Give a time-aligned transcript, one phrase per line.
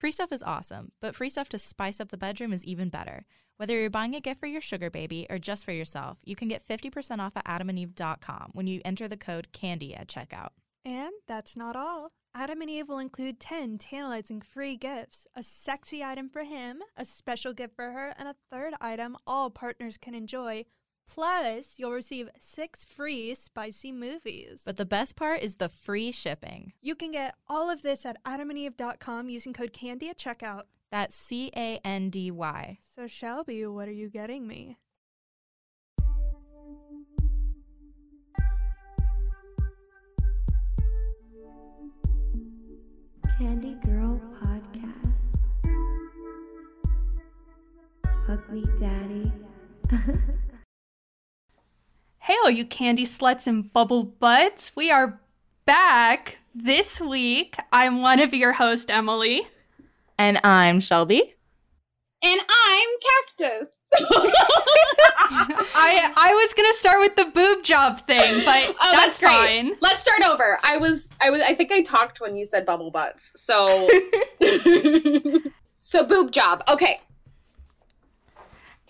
[0.00, 3.26] Free stuff is awesome, but free stuff to spice up the bedroom is even better.
[3.58, 6.48] Whether you're buying a gift for your sugar baby or just for yourself, you can
[6.48, 10.52] get 50% off at adamandeve.com when you enter the code CANDY at checkout.
[10.86, 12.12] And that's not all.
[12.34, 17.04] Adam and Eve will include 10 tantalizing free gifts a sexy item for him, a
[17.04, 20.64] special gift for her, and a third item all partners can enjoy.
[21.06, 24.62] Plus, you'll receive six free spicy movies.
[24.64, 26.72] But the best part is the free shipping.
[26.80, 30.62] You can get all of this at adamandeve.com using code CANDY at checkout.
[30.90, 32.78] That's C A N D Y.
[32.94, 34.78] So, Shelby, what are you getting me?
[43.38, 45.38] Candy Girl Podcast.
[48.26, 49.32] Fuck me, daddy.
[52.20, 54.72] Hey, all you candy sluts and bubble butts.
[54.76, 55.20] We are
[55.64, 57.56] back this week.
[57.72, 59.42] I'm one of your hosts, Emily.
[60.18, 61.34] And I'm Shelby.
[62.22, 62.88] And I'm
[63.38, 63.88] Cactus.
[65.74, 69.30] I I was gonna start with the boob job thing, but Oh, that's, great.
[69.30, 69.76] fine.
[69.80, 70.58] Let's start over.
[70.62, 73.32] I was I was I think I talked when you said bubble butts.
[73.36, 73.88] So
[75.80, 76.62] So boob job.
[76.68, 77.00] Okay.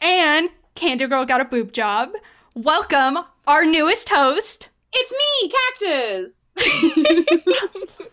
[0.03, 2.11] And Candy Girl got a boob job.
[2.57, 4.71] Welcome our newest host.
[4.93, 6.55] It's me, Cactus.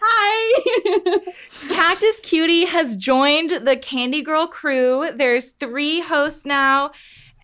[0.00, 1.32] Hi.
[1.68, 5.10] Cactus Cutie has joined the Candy Girl crew.
[5.14, 6.92] There's three hosts now,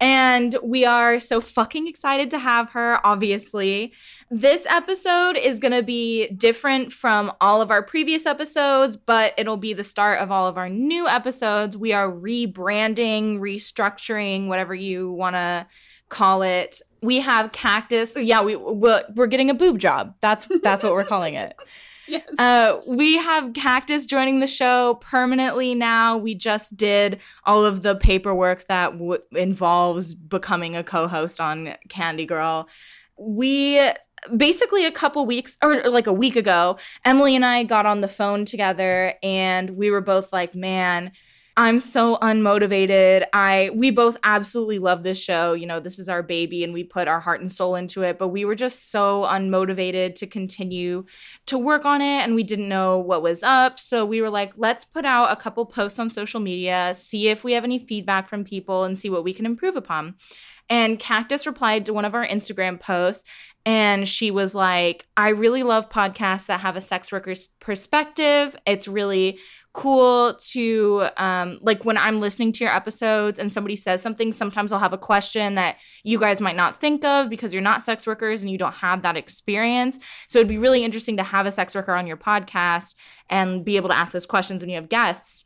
[0.01, 3.93] and we are so fucking excited to have her, obviously.
[4.37, 9.57] This episode is going to be different from all of our previous episodes, but it'll
[9.57, 11.77] be the start of all of our new episodes.
[11.77, 15.69] We are rebranding, restructuring, whatever you want to
[16.09, 16.83] call it.
[17.01, 18.17] We have Cactus.
[18.17, 20.17] Yeah, we we're, we're getting a boob job.
[20.21, 21.55] That's that's what we're calling it.
[22.09, 22.29] yes.
[22.37, 26.19] Uh, we have Cactus joining the show permanently now.
[26.19, 31.77] We just did all of the paperwork that w- involves becoming a co host on
[31.89, 32.69] Candy Girl.
[33.17, 33.79] We
[34.36, 38.08] basically a couple weeks or like a week ago, Emily and I got on the
[38.08, 41.12] phone together and we were both like, man,
[41.57, 43.27] I'm so unmotivated.
[43.33, 45.52] I we both absolutely love this show.
[45.52, 48.18] You know, this is our baby and we put our heart and soul into it,
[48.18, 51.05] but we were just so unmotivated to continue
[51.46, 53.79] to work on it and we didn't know what was up.
[53.79, 57.45] So we were like, let's put out a couple posts on social media, see if
[57.45, 60.17] we have any feedback from people and see what we can improve upon.
[60.68, 63.24] And Cactus replied to one of our Instagram posts
[63.67, 68.57] and she was like, I really love podcasts that have a sex worker's perspective.
[68.67, 69.39] It's really
[69.73, 74.73] cool to um like when I'm listening to your episodes and somebody says something sometimes
[74.73, 78.07] I'll have a question that you guys might not think of because you're not sex
[78.07, 79.98] workers and you don't have that experience.
[80.29, 82.95] So it'd be really interesting to have a sex worker on your podcast
[83.29, 85.45] and be able to ask those questions when you have guests.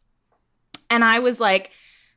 [0.91, 1.71] And I was like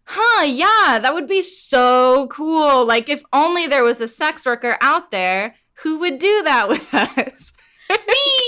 [0.03, 2.85] huh yeah that would be so cool.
[2.85, 6.93] Like if only there was a sex worker out there who would do that with
[6.93, 7.53] us
[7.89, 7.97] Me.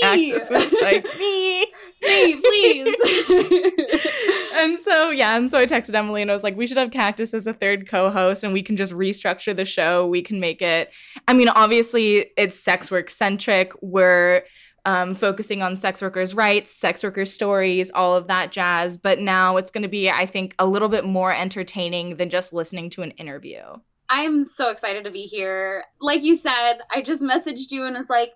[0.02, 1.60] Cactus was like me
[2.02, 2.96] Me, please.
[4.54, 6.90] and so yeah, and so I texted Emily and I was like, we should have
[6.90, 10.06] Cactus as a third co-host, and we can just restructure the show.
[10.06, 10.90] We can make it.
[11.26, 13.72] I mean, obviously, it's sex work centric.
[13.80, 14.42] We're
[14.84, 18.98] um, focusing on sex workers' rights, sex workers' stories, all of that jazz.
[18.98, 22.52] But now it's going to be, I think, a little bit more entertaining than just
[22.52, 23.62] listening to an interview.
[24.08, 25.84] I'm so excited to be here.
[26.00, 28.32] Like you said, I just messaged you and was like,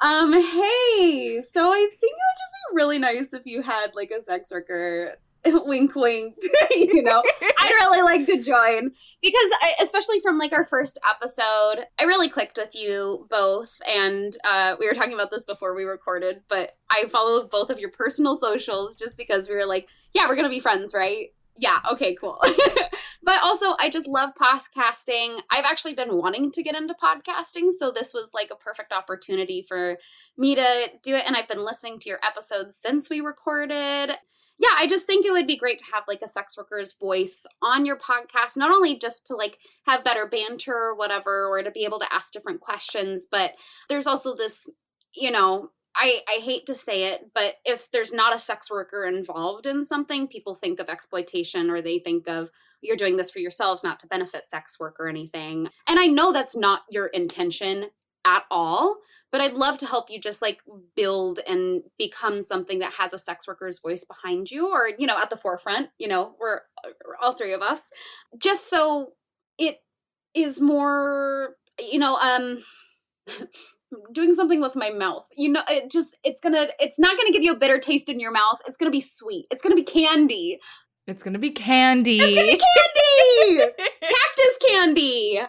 [0.00, 4.10] um, hey, so I think it would just be really nice if you had like
[4.10, 5.16] a sex worker.
[5.46, 6.36] wink, wink.
[6.70, 7.22] you know,
[7.58, 8.90] I'd really like to join
[9.22, 14.36] because, I, especially from like our first episode, I really clicked with you both, and
[14.44, 16.42] uh, we were talking about this before we recorded.
[16.48, 20.36] But I follow both of your personal socials just because we were like, yeah, we're
[20.36, 21.28] gonna be friends, right?
[21.56, 22.42] Yeah, okay, cool.
[23.22, 25.40] but also, I just love podcasting.
[25.50, 29.64] I've actually been wanting to get into podcasting, so this was like a perfect opportunity
[29.66, 29.98] for
[30.38, 31.24] me to do it.
[31.26, 34.12] And I've been listening to your episodes since we recorded.
[34.58, 37.46] Yeah, I just think it would be great to have like a sex worker's voice
[37.62, 39.56] on your podcast, not only just to like
[39.86, 43.52] have better banter or whatever, or to be able to ask different questions, but
[43.88, 44.68] there's also this,
[45.14, 49.04] you know, I, I hate to say it, but if there's not a sex worker
[49.04, 52.50] involved in something, people think of exploitation or they think of
[52.80, 55.68] you're doing this for yourselves, not to benefit sex work or anything.
[55.88, 57.90] And I know that's not your intention
[58.24, 58.98] at all,
[59.32, 60.60] but I'd love to help you just like
[60.94, 65.18] build and become something that has a sex worker's voice behind you or, you know,
[65.18, 65.90] at the forefront.
[65.98, 67.90] You know, we're, we're all three of us,
[68.38, 69.12] just so
[69.58, 69.78] it
[70.34, 72.62] is more, you know, um,
[74.12, 75.26] doing something with my mouth.
[75.36, 78.20] You know, it just it's gonna it's not gonna give you a bitter taste in
[78.20, 78.58] your mouth.
[78.66, 79.46] It's gonna be sweet.
[79.50, 80.58] It's gonna be candy.
[81.06, 82.18] It's gonna be candy.
[82.18, 82.60] It's gonna be
[83.56, 83.72] candy.
[84.00, 85.40] Cactus candy.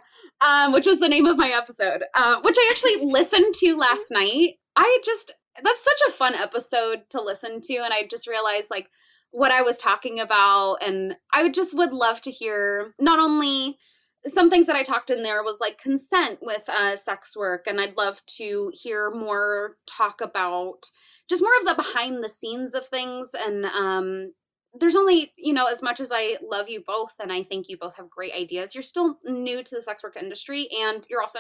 [0.46, 2.04] Um, which was the name of my episode.
[2.16, 4.56] Uh, which I actually listened to last night.
[4.76, 8.88] I just that's such a fun episode to listen to, and I just realized like
[9.32, 13.78] what I was talking about, and I would just would love to hear not only
[14.26, 17.82] some things that I talked in there was like consent with uh, sex work, and
[17.82, 20.92] I'd love to hear more talk about
[21.30, 24.34] just more of the behind the scenes of things and um,
[24.80, 27.78] there's only you know as much as i love you both and i think you
[27.78, 31.40] both have great ideas you're still new to the sex work industry and you're also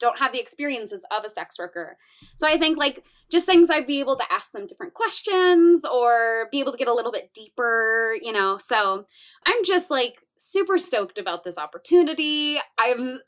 [0.00, 1.96] don't have the experiences of a sex worker.
[2.36, 6.48] So i think like just things i'd be able to ask them different questions or
[6.50, 8.58] be able to get a little bit deeper you know?
[8.58, 9.06] So
[9.46, 12.58] i'm just like super stoked about this opportunity.
[12.78, 13.20] I'm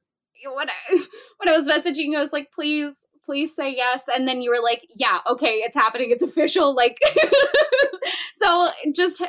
[0.52, 0.74] when I
[1.38, 4.04] when I was messaging, I was like, please, please say yes.
[4.14, 6.10] And then you were like, yeah, okay, it's happening.
[6.10, 6.74] It's official.
[6.74, 6.98] Like,
[8.34, 9.22] so just,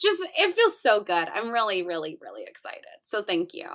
[0.00, 1.28] just, it feels so good.
[1.28, 2.84] I'm really, really, really excited.
[3.04, 3.68] So thank you.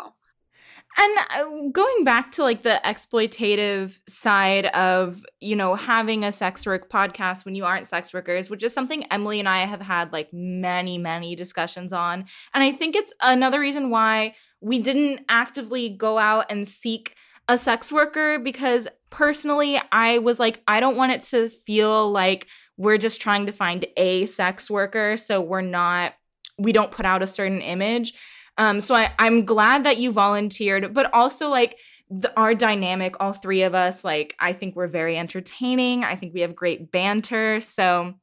[0.97, 6.65] And uh, going back to like the exploitative side of, you know, having a sex
[6.65, 10.13] work podcast when you aren't sex workers, which is something Emily and I have had
[10.13, 12.25] like many, many discussions on.
[12.53, 17.13] And I think it's another reason why we didn't actively go out and seek
[17.49, 22.47] a sex worker because personally, I was like, I don't want it to feel like
[22.75, 25.15] we're just trying to find a sex worker.
[25.15, 26.15] So we're not,
[26.57, 28.13] we don't put out a certain image.
[28.57, 31.79] Um, so I, I'm glad that you volunteered, but also like
[32.09, 36.03] the, our dynamic, all three of us, like I think we're very entertaining.
[36.03, 37.61] I think we have great banter.
[37.61, 38.15] So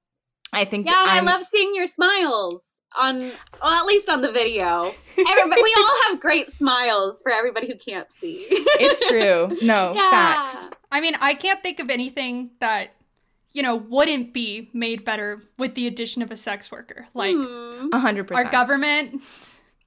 [0.52, 3.32] I think yeah, I love seeing your smiles on well,
[3.62, 4.94] at least on the video.
[5.19, 8.46] Everybody, we all have great smiles for everybody who can't see.
[8.50, 9.56] it's true.
[9.62, 10.10] No yeah.
[10.10, 10.70] facts.
[10.90, 12.94] I mean, I can't think of anything that
[13.52, 17.06] you know wouldn't be made better with the addition of a sex worker.
[17.14, 17.88] Like hmm.
[17.93, 18.46] a hundred percent.
[18.46, 19.22] Our government.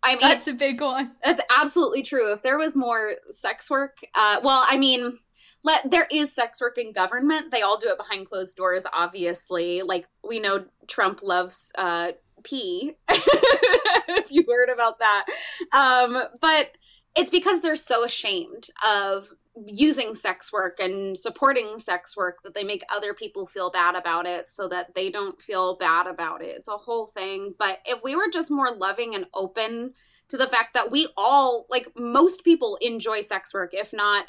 [0.03, 1.13] I mean, that's a big one.
[1.23, 2.31] That's absolutely true.
[2.31, 5.17] If there was more sex work, uh, well, I mean,
[5.65, 7.51] let there is sex work in government.
[7.51, 9.81] They all do it behind closed doors, obviously.
[9.81, 12.11] Like we know Trump loves uh
[12.43, 12.93] pee.
[13.09, 15.25] if you heard about that.
[15.73, 16.71] Um, but
[17.15, 19.29] it's because they're so ashamed of
[19.65, 24.25] using sex work and supporting sex work that they make other people feel bad about
[24.25, 26.55] it so that they don't feel bad about it.
[26.57, 27.55] It's a whole thing.
[27.57, 29.93] But if we were just more loving and open
[30.27, 34.25] to the fact that we all, like most people, enjoy sex work, if not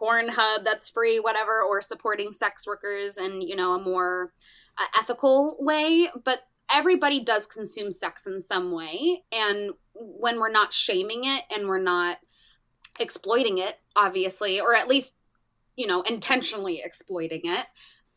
[0.00, 4.32] Pornhub that's free, whatever, or supporting sex workers in, you know, a more
[4.78, 6.08] uh, ethical way.
[6.24, 6.40] But
[6.70, 9.24] everybody does consume sex in some way.
[9.32, 12.18] And when we're not shaming it and we're not
[12.98, 15.16] exploiting it, obviously, or at least,
[15.76, 17.66] you know, intentionally exploiting it,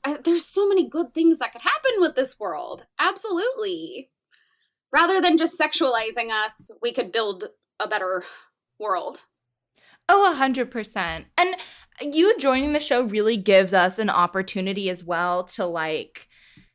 [0.04, 2.86] uh, there's so many good things that could happen with this world.
[2.98, 4.10] Absolutely.
[4.92, 7.50] Rather than just sexualizing us, we could build
[7.80, 8.24] a better
[8.80, 9.22] world.
[10.12, 11.26] Oh, 100%.
[11.38, 11.56] And
[12.02, 16.29] you joining the show really gives us an opportunity as well to like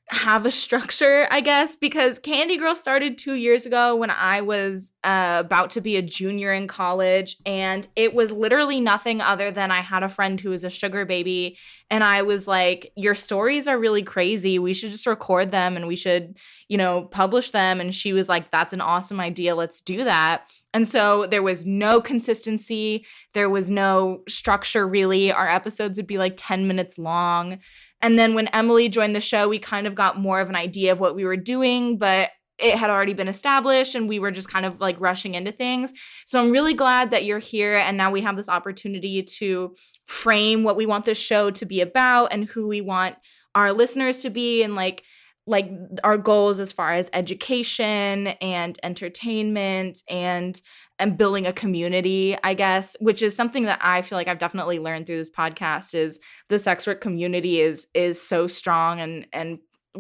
[0.09, 4.93] have a structure, I guess, because Candy Girl started two years ago when I was
[5.03, 7.39] uh, about to be a junior in college.
[7.47, 11.07] And it was literally nothing other than I had a friend who was a sugar
[11.07, 11.57] baby.
[11.91, 14.59] And I was like, Your stories are really crazy.
[14.59, 16.37] We should just record them and we should,
[16.69, 17.81] you know, publish them.
[17.81, 19.55] And she was like, That's an awesome idea.
[19.55, 20.51] Let's do that.
[20.75, 23.07] And so there was no consistency.
[23.33, 25.33] There was no structure, really.
[25.33, 27.61] Our episodes would be like 10 minutes long.
[28.05, 30.93] And then when Emily joined the show, we kind of got more of an idea
[30.93, 34.53] of what we were doing, but it had already been established and we were just
[34.53, 35.91] kind of like rushing into things.
[36.27, 39.75] So I'm really glad that you're here and now we have this opportunity to
[40.07, 43.17] frame what we want this show to be about and who we want
[43.55, 45.03] our listeners to be and like
[45.47, 45.71] like
[46.03, 50.61] our goals as far as education and entertainment and
[50.99, 54.79] and building a community i guess which is something that i feel like i've definitely
[54.79, 59.59] learned through this podcast is the sex work community is is so strong and and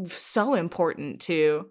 [0.09, 1.67] so important too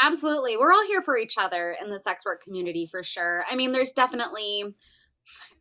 [0.00, 0.56] absolutely.
[0.56, 3.44] We're all here for each other in the sex work community for sure.
[3.50, 4.74] I mean there's definitely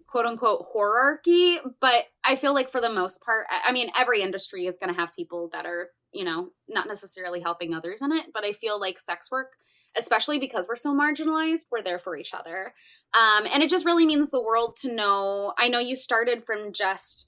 [0.09, 4.65] quote unquote hierarchy but i feel like for the most part i mean every industry
[4.65, 8.27] is going to have people that are you know not necessarily helping others in it
[8.33, 9.51] but i feel like sex work
[9.97, 12.73] especially because we're so marginalized, we're there for each other.
[13.13, 15.53] Um, and it just really means the world to know.
[15.57, 17.27] I know you started from just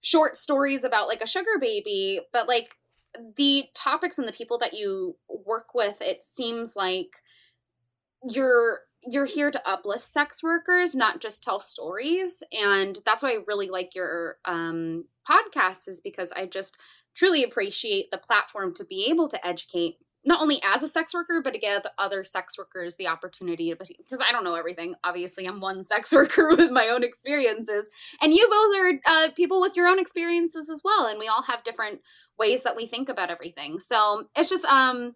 [0.00, 2.76] short stories about like a sugar baby, but like
[3.36, 7.08] the topics and the people that you work with, it seems like
[8.28, 12.42] you're you're here to uplift sex workers, not just tell stories.
[12.52, 16.76] And that's why I really like your um, podcast, is because I just
[17.14, 21.40] truly appreciate the platform to be able to educate not only as a sex worker,
[21.42, 24.96] but to give other sex workers the opportunity because I don't know everything.
[25.04, 27.88] Obviously, I'm one sex worker with my own experiences,
[28.20, 31.42] and you both are uh, people with your own experiences as well, and we all
[31.42, 32.00] have different
[32.38, 33.78] ways that we think about everything.
[33.78, 35.14] So it's just, um,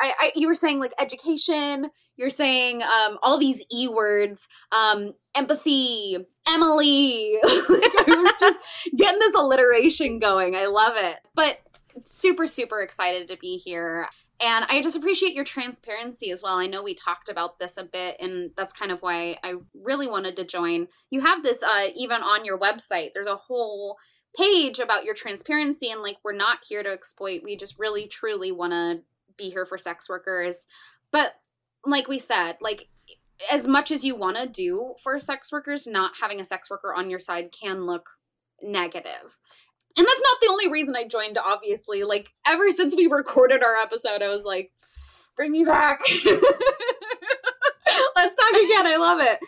[0.00, 5.14] I, I you were saying like education, you're saying um, all these e words, um,
[5.34, 7.38] empathy, Emily.
[7.44, 8.60] like I was just
[8.96, 10.56] getting this alliteration going.
[10.56, 11.58] I love it, but
[12.04, 14.08] super super excited to be here
[14.42, 16.58] and I just appreciate your transparency as well.
[16.58, 20.08] I know we talked about this a bit, and that's kind of why I really
[20.08, 20.88] wanted to join.
[21.10, 23.10] You have this uh, even on your website.
[23.14, 23.98] There's a whole
[24.36, 27.42] page about your transparency, and like, we're not here to exploit.
[27.44, 29.02] We just really, truly want to
[29.36, 30.66] be here for sex workers.
[31.10, 31.34] But
[31.84, 32.88] like we said, like,
[33.50, 36.94] as much as you want to do for sex workers, not having a sex worker
[36.94, 38.10] on your side can look
[38.62, 39.38] negative.
[39.96, 42.04] And that's not the only reason I joined, obviously.
[42.04, 44.72] Like, ever since we recorded our episode, I was like,
[45.36, 46.00] bring me back.
[48.16, 48.86] Let's talk again.
[48.86, 49.38] I love it.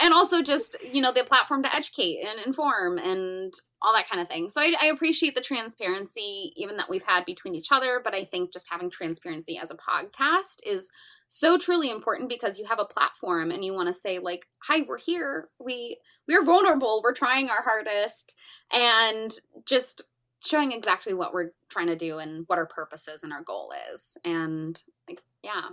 [0.00, 3.52] And also, just, you know, the platform to educate and inform and
[3.82, 4.48] all that kind of thing.
[4.48, 8.00] So I, I appreciate the transparency, even that we've had between each other.
[8.02, 10.90] But I think just having transparency as a podcast is
[11.28, 14.84] so truly important because you have a platform and you want to say like hi
[14.88, 18.34] we're here we we're vulnerable we're trying our hardest
[18.72, 20.02] and just
[20.42, 23.72] showing exactly what we're trying to do and what our purpose is and our goal
[23.92, 24.16] is.
[24.24, 25.70] And like, yeah.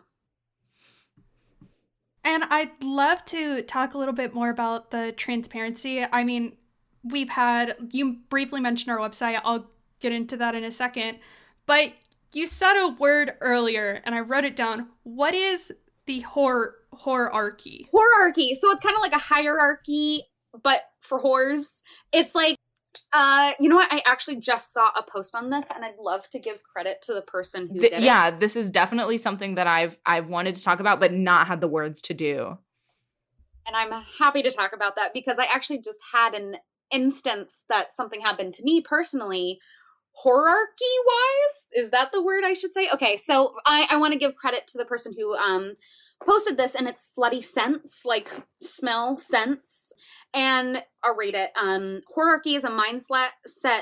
[2.28, 6.04] And I'd love to talk a little bit more about the transparency.
[6.12, 6.58] I mean,
[7.02, 9.40] we've had, you briefly mentioned our website.
[9.46, 11.20] I'll get into that in a second.
[11.66, 11.94] But
[12.34, 14.90] you said a word earlier and I wrote it down.
[15.04, 15.72] What is
[16.06, 17.88] the horror hierarchy?
[17.94, 18.56] Hierarchy.
[18.56, 20.26] So it's kind of like a hierarchy,
[20.62, 21.82] but for whores.
[22.12, 22.58] It's like
[23.18, 23.92] uh, you know what?
[23.92, 27.16] I actually just saw a post on this, and I'd love to give credit to
[27.16, 30.64] the person who Th- did yeah, this is definitely something that I've I've wanted to
[30.64, 32.60] talk about, but not had the words to do.
[33.66, 36.58] And I'm happy to talk about that because I actually just had an
[36.92, 39.60] instance that something happened to me personally.
[40.24, 42.88] Hierarchy wise, is that the word I should say?
[42.94, 45.74] Okay, so I, I want to give credit to the person who um
[46.24, 48.32] posted this, and it's slutty sense, like
[48.62, 49.94] smell sense
[50.38, 51.50] and I'll read it.
[51.60, 53.30] Um, hierarchy is a mindset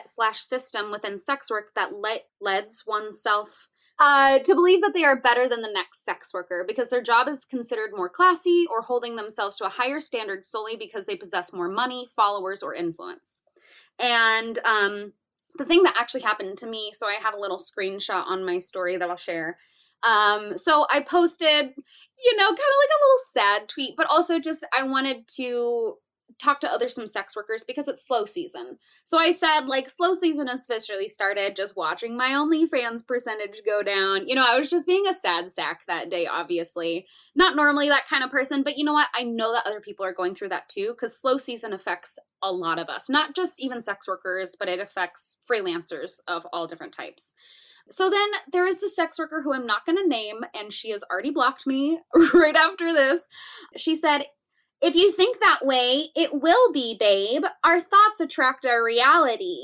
[0.05, 3.67] slash system within sex work that le- leads oneself
[3.99, 7.27] uh, to believe that they are better than the next sex worker because their job
[7.27, 11.51] is considered more classy or holding themselves to a higher standard solely because they possess
[11.51, 13.43] more money, followers, or influence.
[13.99, 15.11] And um,
[15.57, 18.59] the thing that actually happened to me, so I have a little screenshot on my
[18.59, 19.57] story that I'll share.
[20.03, 24.39] Um, so I posted, you know, kind of like a little sad tweet, but also
[24.39, 25.95] just I wanted to
[26.37, 28.77] talk to other some sex workers because it's slow season.
[29.03, 34.27] So I said, like, slow season officially started, just watching my OnlyFans percentage go down.
[34.27, 37.07] You know, I was just being a sad sack that day, obviously.
[37.35, 39.07] Not normally that kind of person, but you know what?
[39.13, 42.51] I know that other people are going through that too, because slow season affects a
[42.51, 46.93] lot of us, not just even sex workers, but it affects freelancers of all different
[46.93, 47.33] types.
[47.91, 50.89] So then there is the sex worker who I'm not going to name, and she
[50.89, 51.99] has already blocked me
[52.33, 53.27] right after this.
[53.77, 54.25] She said,
[54.85, 57.43] if you think that way, it will be, babe.
[57.63, 59.63] Our thoughts attract our reality.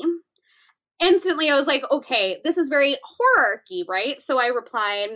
[0.99, 4.19] Instantly, I was like, okay, this is very hierarchy, right?
[4.19, 5.09] So I replied,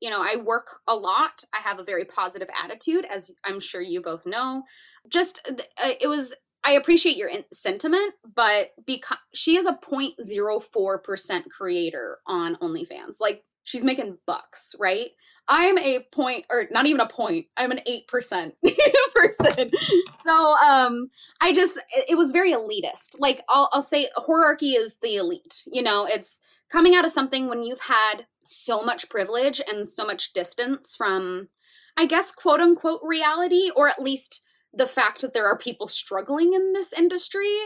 [0.00, 1.44] you know, I work a lot.
[1.54, 4.64] I have a very positive attitude, as I'm sure you both know.
[5.08, 12.18] Just, uh, it was, I appreciate your sentiment, but because she is a 0.04% creator
[12.26, 13.16] on OnlyFans.
[13.18, 15.10] Like, she's making bucks, right?
[15.46, 17.46] I'm a point, or not even a point.
[17.56, 18.54] I'm an eight percent
[19.14, 19.70] person.
[20.14, 21.10] So, um,
[21.40, 23.16] I just it, was very elitist.
[23.18, 25.64] Like I'll, I'll say, hierarchy is the elite.
[25.70, 30.06] You know, it's coming out of something when you've had so much privilege and so
[30.06, 31.48] much distance from,
[31.96, 36.54] I guess, quote unquote reality, or at least the fact that there are people struggling
[36.54, 37.58] in this industry.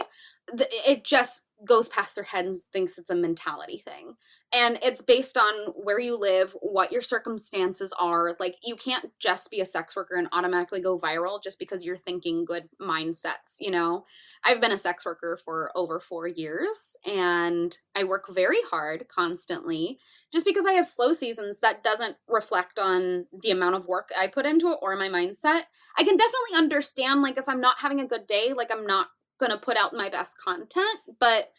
[0.51, 4.15] It just goes past their heads, thinks it's a mentality thing.
[4.53, 8.35] And it's based on where you live what your circumstances are.
[8.39, 11.97] Like you can't just be a sex worker and automatically go viral just because you're
[11.97, 14.05] thinking good mindsets you know?
[14.43, 19.99] I've been a sex worker for over four years and i work very hard constantly
[20.31, 24.27] just because i have slow seasons that doesn't reflect on the amount of work i
[24.27, 25.63] put into it or my mindset.
[25.97, 29.07] I can definitely understand like if i'm not having a good day like i'm not
[29.45, 31.49] gonna put out my best content but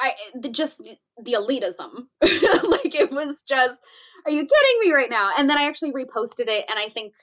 [0.00, 2.06] I the, just the elitism.
[2.22, 3.82] like it was just,
[4.24, 5.30] are you kidding me right now?
[5.38, 7.14] And then I actually reposted it, and I think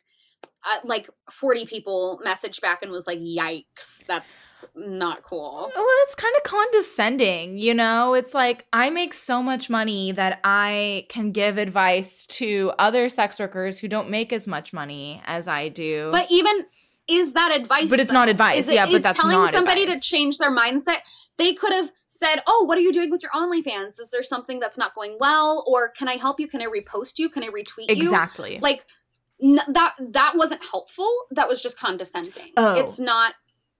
[0.65, 5.71] uh, like 40 people messaged back and was like, yikes, that's not cool.
[5.75, 8.15] Well, it's kind of condescending, you know?
[8.15, 13.39] It's like I make so much money that I can give advice to other sex
[13.39, 16.09] workers who don't make as much money as I do.
[16.11, 16.65] But even
[17.07, 17.89] is that advice?
[17.89, 18.59] But it's not advice.
[18.59, 20.01] Is it- yeah, but that's telling somebody advice.
[20.01, 20.99] to change their mindset.
[21.37, 23.99] They could have said, "Oh, what are you doing with your OnlyFans?
[23.99, 25.63] Is there something that's not going well?
[25.67, 26.47] Or can I help you?
[26.47, 27.29] Can I repost you?
[27.29, 28.59] Can I retweet you?" Exactly.
[28.61, 28.85] Like
[29.43, 29.95] n- that.
[29.99, 31.11] That wasn't helpful.
[31.31, 32.51] That was just condescending.
[32.57, 32.75] Oh.
[32.75, 33.35] It's not.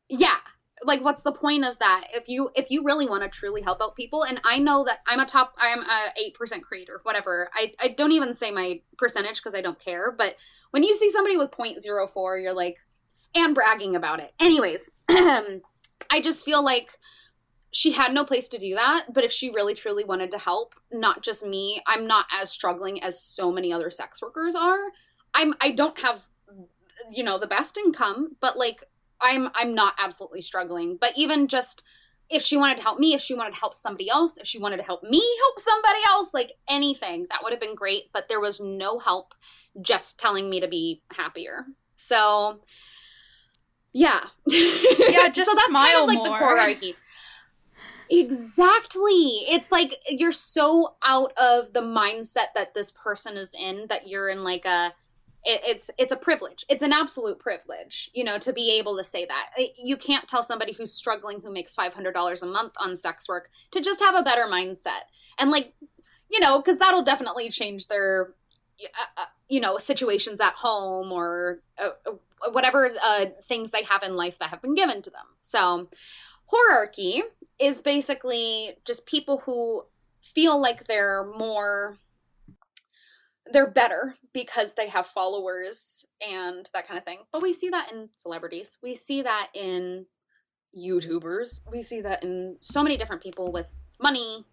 [0.10, 0.36] Yeah.
[0.84, 2.10] Like, what's the point of that?
[2.14, 5.00] If you if you really want to truly help out people, and I know that
[5.08, 7.50] I'm a top, I'm a eight percent creator, whatever.
[7.56, 10.12] I I don't even say my percentage because I don't care.
[10.12, 10.36] But
[10.72, 12.76] when you see somebody with 0.04, you're like,
[13.36, 14.34] and bragging about it.
[14.40, 16.90] Anyways, I just feel like
[17.72, 19.08] she had no place to do that.
[19.14, 23.04] But if she really truly wanted to help, not just me, I'm not as struggling
[23.04, 24.80] as so many other sex workers are.
[25.34, 26.28] I'm I don't have
[27.12, 28.84] you know the best income, but like
[29.22, 30.98] I'm I'm not absolutely struggling.
[31.00, 31.84] But even just
[32.30, 34.58] if she wanted to help me, if she wanted to help somebody else, if she
[34.58, 38.04] wanted to help me help somebody else, like anything, that would have been great.
[38.14, 39.36] But there was no help,
[39.82, 41.66] just telling me to be happier.
[41.96, 42.62] So
[43.96, 44.20] yeah.
[44.46, 46.26] Yeah, just so that's kind smile of like more.
[46.28, 46.96] the hierarchy.
[48.10, 49.46] Exactly.
[49.50, 54.28] It's like you're so out of the mindset that this person is in that you're
[54.28, 54.94] in like a
[55.46, 56.66] it, it's it's a privilege.
[56.68, 59.52] It's an absolute privilege, you know, to be able to say that.
[59.78, 63.80] You can't tell somebody who's struggling who makes $500 a month on sex work to
[63.80, 65.08] just have a better mindset.
[65.40, 65.72] And like,
[66.30, 68.34] you know, cuz that'll definitely change their
[68.84, 72.12] uh, uh, you know, situations at home or uh, uh,
[72.52, 75.26] whatever uh, things they have in life that have been given to them.
[75.42, 75.90] So,
[76.48, 77.24] hierarchy
[77.60, 79.84] is basically just people who
[80.22, 81.98] feel like they're more
[83.52, 87.20] they're better because they have followers and that kind of thing.
[87.32, 88.80] But we see that in celebrities.
[88.82, 90.08] We see that in
[90.78, 91.62] YouTubers.
[91.72, 93.68] We see that in so many different people with
[94.02, 94.46] money,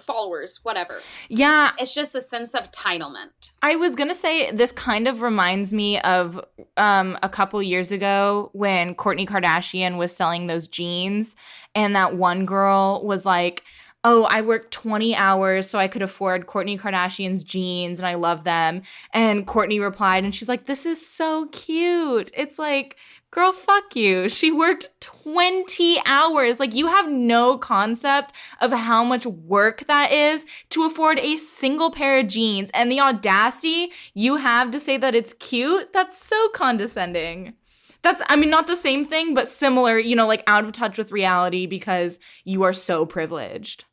[0.00, 1.00] followers, whatever.
[1.28, 3.52] yeah, It's just a sense of entitlement.
[3.62, 6.40] I was gonna say this kind of reminds me of
[6.76, 11.36] um, a couple years ago when Kourtney Kardashian was selling those jeans,
[11.74, 13.62] and that one girl was like,
[14.02, 18.44] "Oh, I worked 20 hours so I could afford Kourtney Kardashian's jeans, and I love
[18.44, 18.82] them."
[19.12, 22.96] And Kourtney replied, and she's like, "This is so cute." It's like.
[23.34, 24.28] Girl, fuck you.
[24.28, 26.60] She worked 20 hours.
[26.60, 31.90] Like, you have no concept of how much work that is to afford a single
[31.90, 36.48] pair of jeans and the audacity you have to say that it's cute that's so
[36.50, 37.54] condescending
[38.02, 40.96] that's i mean not the same thing but similar you know like out of touch
[40.98, 43.84] with reality because you are so privileged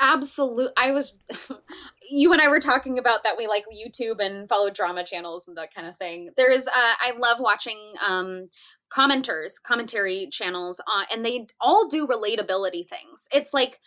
[0.00, 1.18] absolute i was
[2.10, 5.56] you and i were talking about that we like youtube and follow drama channels and
[5.56, 6.30] that kind of thing.
[6.36, 8.48] There's uh i love watching um
[8.92, 13.26] commenters commentary channels uh, and they all do relatability things.
[13.32, 13.80] It's like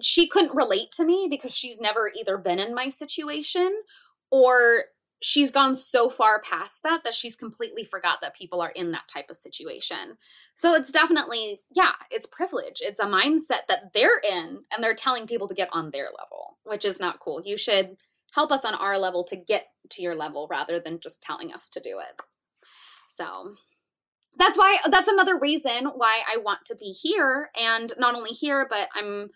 [0.00, 3.82] she couldn't relate to me because she's never either been in my situation
[4.30, 4.84] or
[5.22, 9.06] she's gone so far past that that she's completely forgot that people are in that
[9.06, 10.16] type of situation
[10.60, 12.82] so it's definitely, yeah, it's privilege.
[12.82, 16.58] It's a mindset that they're in and they're telling people to get on their level,
[16.64, 17.40] which is not cool.
[17.42, 17.96] You should
[18.34, 21.70] help us on our level to get to your level rather than just telling us
[21.70, 22.20] to do it.
[23.08, 23.54] So
[24.36, 27.48] that's why, that's another reason why I want to be here.
[27.58, 29.30] And not only here, but I'm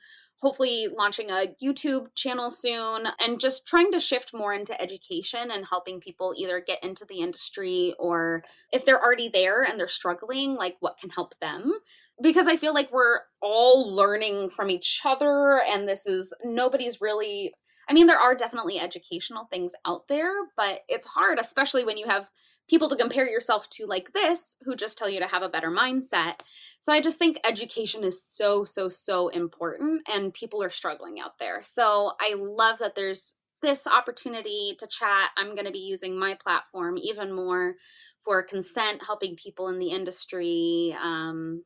[0.45, 5.65] hopefully launching a YouTube channel soon and just trying to shift more into education and
[5.71, 10.55] helping people either get into the industry or if they're already there and they're struggling,
[10.55, 11.73] like what can help them.
[12.21, 17.55] Because I feel like we're all learning from each other, and this is nobody's really.
[17.89, 22.07] I mean, there are definitely educational things out there, but it's hard, especially when you
[22.07, 22.31] have
[22.69, 25.71] people to compare yourself to like this who just tell you to have a better
[25.71, 26.35] mindset.
[26.81, 31.39] So I just think education is so, so, so important, and people are struggling out
[31.39, 31.61] there.
[31.63, 35.31] So I love that there's this opportunity to chat.
[35.37, 37.75] I'm going to be using my platform even more
[38.23, 41.65] for consent, helping people in the industry, um,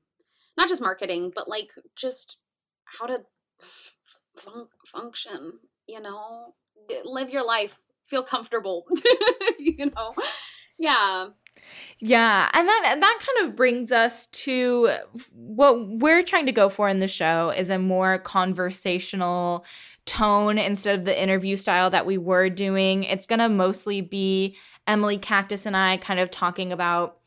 [0.57, 2.39] not just marketing, but like just
[2.85, 3.21] how to
[4.37, 5.53] fun- function,
[5.87, 6.55] you know,
[7.05, 8.85] live your life, feel comfortable,
[9.59, 10.15] you know.
[10.79, 11.29] Yeah.
[12.01, 14.91] Yeah, and that that kind of brings us to
[15.35, 19.65] what we're trying to go for in the show is a more conversational
[20.07, 23.05] tone instead of the interview style that we were doing.
[23.05, 27.18] It's going to mostly be Emily Cactus and I kind of talking about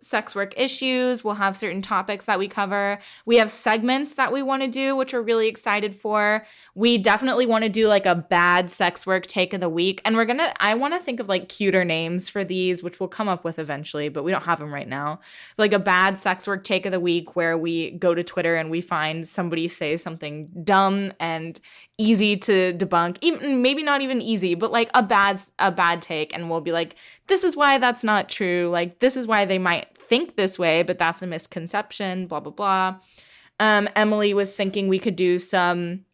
[0.00, 1.24] sex work issues.
[1.24, 2.98] We'll have certain topics that we cover.
[3.24, 6.46] We have segments that we want to do, which we're really excited for.
[6.74, 10.00] We definitely want to do like a bad sex work take of the week.
[10.04, 13.00] And we're going to, I want to think of like cuter names for these, which
[13.00, 15.20] we'll come up with eventually, but we don't have them right now.
[15.58, 18.70] Like a bad sex work take of the week where we go to Twitter and
[18.70, 21.60] we find somebody say something dumb and
[21.98, 23.16] easy to debunk.
[23.20, 26.34] Even maybe not even easy but like a bad a bad take.
[26.34, 28.68] And we'll be like this is why that's not true.
[28.70, 32.52] Like this is why they might think this way but that's a misconception blah blah
[32.52, 32.96] blah.
[33.58, 36.04] Um, emily was thinking we could do some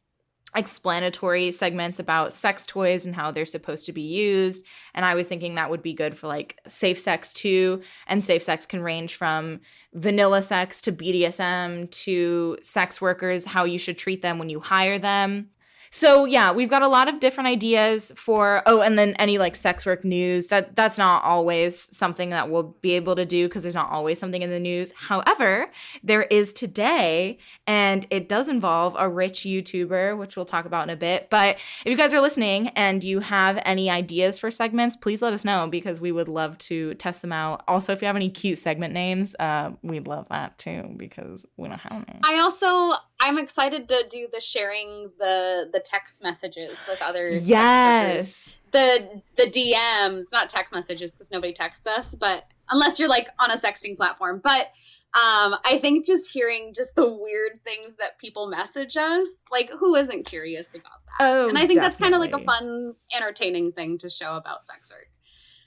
[0.55, 4.63] explanatory segments about sex toys and how they're supposed to be used.
[4.95, 7.83] And i was thinking that would be good for like safe sex too.
[8.07, 9.61] And safe sex can range from
[9.95, 14.99] vanilla sex to bdsm to sex workers how you should treat them when you hire
[14.99, 15.49] them
[15.95, 19.55] so yeah, we've got a lot of different ideas for oh, and then any like
[19.57, 20.49] sex work news.
[20.49, 24.19] That that's not always something that we'll be able to do because there's not always
[24.19, 24.93] something in the news.
[24.97, 25.71] However,
[26.03, 30.91] there is today, and it does involve a rich YouTuber, which we'll talk about in
[30.91, 31.29] a bit.
[31.29, 35.35] But if you guys are listening and you have any ideas for segments, please let
[35.35, 37.65] us know because we would love to test them out.
[37.69, 41.69] Also, if you have any cute segment names, uh, we'd love that too because we
[41.69, 42.21] don't have any.
[42.25, 48.57] I also I'm excited to do the sharing the the text messages with other yes.
[48.73, 53.53] The the DMs not text messages because nobody texts us but unless you're like on
[53.53, 54.41] a sexting platform.
[54.43, 54.67] But
[55.15, 59.95] um I think just hearing just the weird things that people message us like who
[59.95, 61.25] isn't curious about that?
[61.25, 61.81] Oh and I think definitely.
[61.81, 65.07] that's kind of like a fun entertaining thing to show about sex work.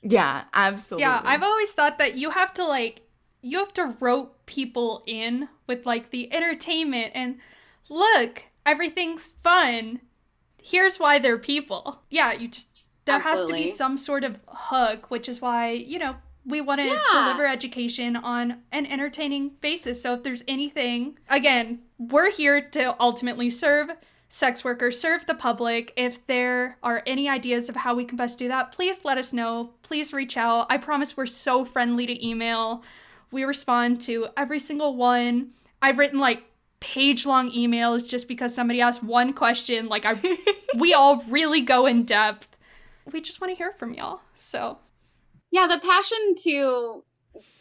[0.04, 1.04] Yeah absolutely.
[1.04, 3.05] Yeah, I've always thought that you have to like
[3.46, 7.38] you have to rope people in with like the entertainment and
[7.90, 10.02] look, everything's fun.
[10.62, 12.02] Here's why they're people.
[12.10, 12.68] Yeah, you just
[13.06, 16.82] there has to be some sort of hook, which is why, you know, we want
[16.82, 17.00] to Yeah.
[17.12, 20.02] deliver education on an entertaining basis.
[20.02, 23.92] So if there's anything, again, we're here to ultimately serve
[24.28, 25.94] sex workers, serve the public.
[25.96, 29.32] If there are any ideas of how we can best do that, please let us
[29.32, 29.76] know.
[29.84, 30.66] Please reach out.
[30.72, 32.84] I promise we're so friendly to email.
[33.36, 35.52] We respond to every single one.
[35.82, 36.46] I've written like
[36.80, 39.90] page long emails just because somebody asked one question.
[39.90, 40.22] Like I
[40.78, 42.56] we all really go in depth.
[43.12, 44.22] We just want to hear from y'all.
[44.36, 44.78] So
[45.52, 47.04] yeah the passion to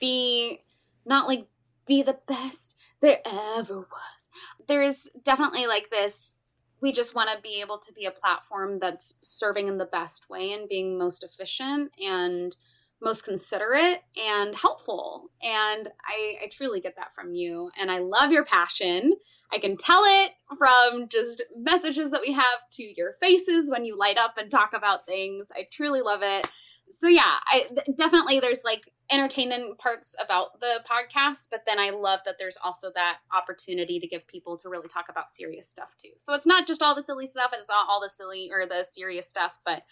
[0.00, 0.60] be
[1.04, 1.46] not like
[1.86, 4.28] be the best there ever was
[4.66, 6.34] there's definitely like this
[6.80, 10.28] we just want to be able to be a platform that's serving in the best
[10.28, 12.56] way and being most efficient and
[13.02, 15.30] most considerate and helpful.
[15.42, 17.70] And I, I truly get that from you.
[17.78, 19.14] And i love your passion.
[19.52, 23.96] I can tell it from just messages that we have to your faces when you
[23.96, 25.52] light up and talk about things.
[25.54, 26.46] I truly love it.
[26.90, 31.90] So yeah i th- definitely there's like entertaining parts about the podcast but then i
[31.90, 35.94] love that there's also that opportunity to give people to really talk about serious stuff
[36.00, 36.10] too.
[36.18, 38.66] So it's not just all the silly stuff and it's not all the silly or
[38.66, 39.82] the serious stuff but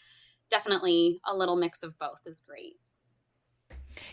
[0.50, 2.76] definitely a little mix of both is great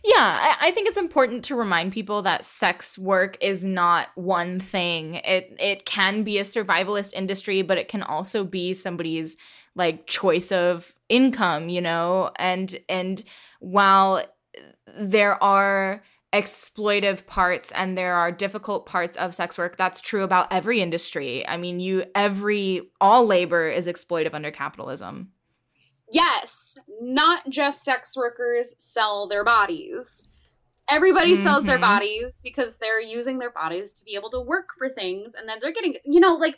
[0.04, 4.60] Yeah, I, I think it's important to remind people that sex work is not one
[4.60, 5.16] thing.
[5.16, 9.38] It it can be a survivalist industry, but it can also be somebody's
[9.76, 12.32] like choice of income, you know?
[12.38, 13.24] And and
[13.60, 14.24] while
[14.98, 20.46] there are exploitive parts and there are difficult parts of sex work that's true about
[20.54, 25.30] every industry i mean you every all labor is exploitive under capitalism
[26.12, 30.28] yes not just sex workers sell their bodies.
[30.90, 31.82] Everybody sells their Mhm.
[31.82, 35.60] bodies because they're using their bodies to be able to work for things and then
[35.62, 36.58] they're getting you know like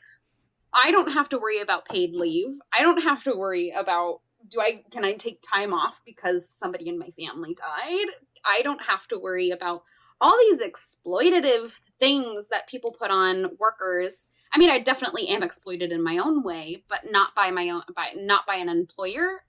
[0.73, 2.53] i don't have to worry about paid leave.
[2.71, 6.87] I don't have to worry about do i can i take time off because somebody
[6.87, 8.07] in my family died?
[8.45, 9.83] I don't have to worry about
[10.21, 15.91] all these exploitative things that people put on workers i mean i definitely am exploited
[15.91, 19.43] in my own way but not by my own by not by an employer.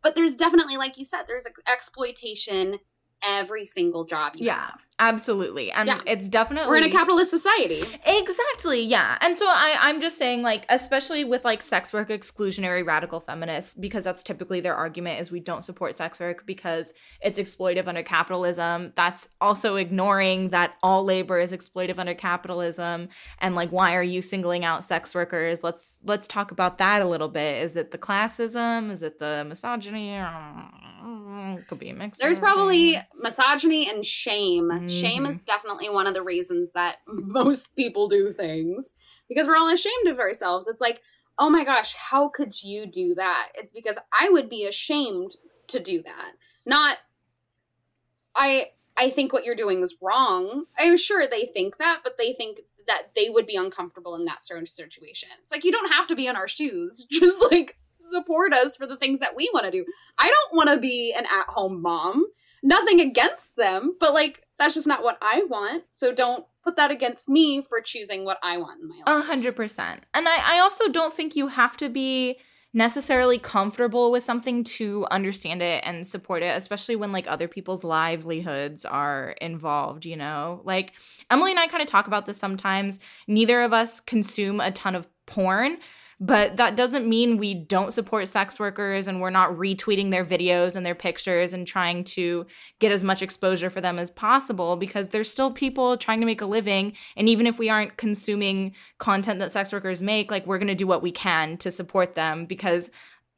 [0.00, 2.78] But there's definitely like you said there's ex- exploitation
[3.22, 4.66] every single job you Yeah.
[4.66, 6.00] have absolutely and Yeah.
[6.06, 9.16] it's definitely we're in a capitalist society Exactly, yeah.
[9.20, 13.74] And so I, I'm just saying, like, especially with like sex work exclusionary radical feminists,
[13.74, 18.02] because that's typically their argument is we don't support sex work because it's exploitive under
[18.02, 18.92] capitalism.
[18.96, 23.08] That's also ignoring that all labor is exploitive under capitalism.
[23.40, 25.62] And like, why are you singling out sex workers?
[25.62, 27.62] Let's let's talk about that a little bit.
[27.62, 28.90] Is it the classism?
[28.90, 30.18] Is it the misogyny?
[31.68, 32.18] Could be a mix.
[32.18, 35.28] there's probably misogyny and shame shame Mhm.
[35.30, 38.94] is definitely one of the reasons that most people do things
[39.28, 41.00] because we're all ashamed of ourselves it's like
[41.38, 45.36] oh my gosh how could you do that it's because i would be ashamed
[45.68, 46.32] to do that
[46.66, 46.96] not
[48.34, 48.66] i
[49.00, 50.64] I think what you're doing is wrong.
[50.76, 54.44] I'm sure they think that, but they think that they would be uncomfortable in that
[54.44, 55.28] certain situation.
[55.44, 57.04] It's like you don't have to be in our shoes.
[57.10, 59.84] Just like support us for the things that we want to do.
[60.18, 62.26] I don't want to be an at-home mom.
[62.62, 65.84] Nothing against them, but like that's just not what I want.
[65.88, 69.04] So don't put that against me for choosing what I want in my life.
[69.06, 70.04] A hundred percent.
[70.12, 72.38] And I, I also don't think you have to be
[72.74, 77.82] necessarily comfortable with something to understand it and support it, especially when like other people's
[77.82, 80.60] livelihoods are involved, you know?
[80.64, 80.92] Like
[81.30, 83.00] Emily and I kind of talk about this sometimes.
[83.26, 85.78] Neither of us consume a ton of porn,
[86.20, 90.74] but that doesn't mean we don't support sex workers and we're not retweeting their videos
[90.74, 92.44] and their pictures and trying to
[92.80, 96.40] get as much exposure for them as possible because there's still people trying to make
[96.40, 96.94] a living.
[97.16, 100.74] And even if we aren't consuming content that sex workers make, like we're going to
[100.74, 102.90] do what we can to support them because,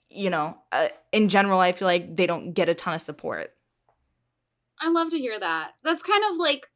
[0.08, 3.52] you know, uh, in general, I feel like they don't get a ton of support.
[4.80, 5.72] I love to hear that.
[5.84, 6.66] That's kind of like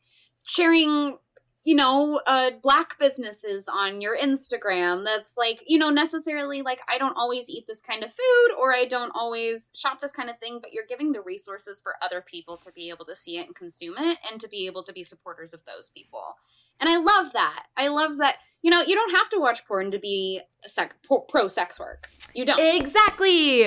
[0.45, 1.17] sharing
[1.65, 6.99] you know, uh, black businesses on your Instagram that's like, you know, necessarily like, I
[6.99, 10.39] don't always eat this kind of food or I don't always shop this kind of
[10.39, 13.47] thing, but you're giving the resources for other people to be able to see it
[13.47, 16.37] and consume it and to be able to be supporters of those people.
[16.79, 17.65] And I love that.
[17.79, 20.97] I love that, you know, you don't have to watch porn to be sec-
[21.31, 22.11] pro sex work.
[22.35, 22.61] You don't.
[22.61, 23.63] Exactly.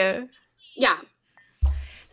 [0.75, 0.97] Yeah.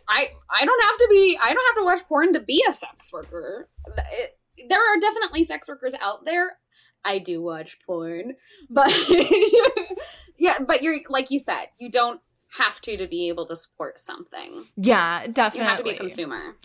[0.07, 2.73] I I don't have to be I don't have to watch porn to be a
[2.73, 3.69] sex worker.
[4.11, 4.34] It,
[4.69, 6.57] there are definitely sex workers out there.
[7.03, 8.35] I do watch porn,
[8.69, 8.91] but
[10.39, 12.21] yeah, but you're like you said, you don't
[12.57, 14.67] have to to be able to support something.
[14.75, 15.59] Yeah, definitely.
[15.59, 16.55] You have to be a consumer.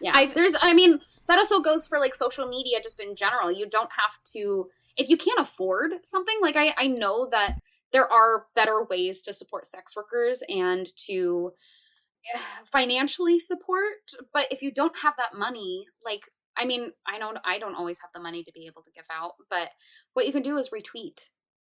[0.00, 0.54] Yeah, I, there's.
[0.60, 3.52] I mean, that also goes for like social media, just in general.
[3.52, 6.36] You don't have to if you can't afford something.
[6.40, 7.58] Like I, I know that
[7.92, 11.52] there are better ways to support sex workers and to
[12.34, 12.38] eh,
[12.70, 16.22] financially support but if you don't have that money like
[16.56, 19.06] I mean, I don't I don't always have the money to be able to give
[19.10, 19.70] out, but
[20.14, 21.28] what you can do is retweet,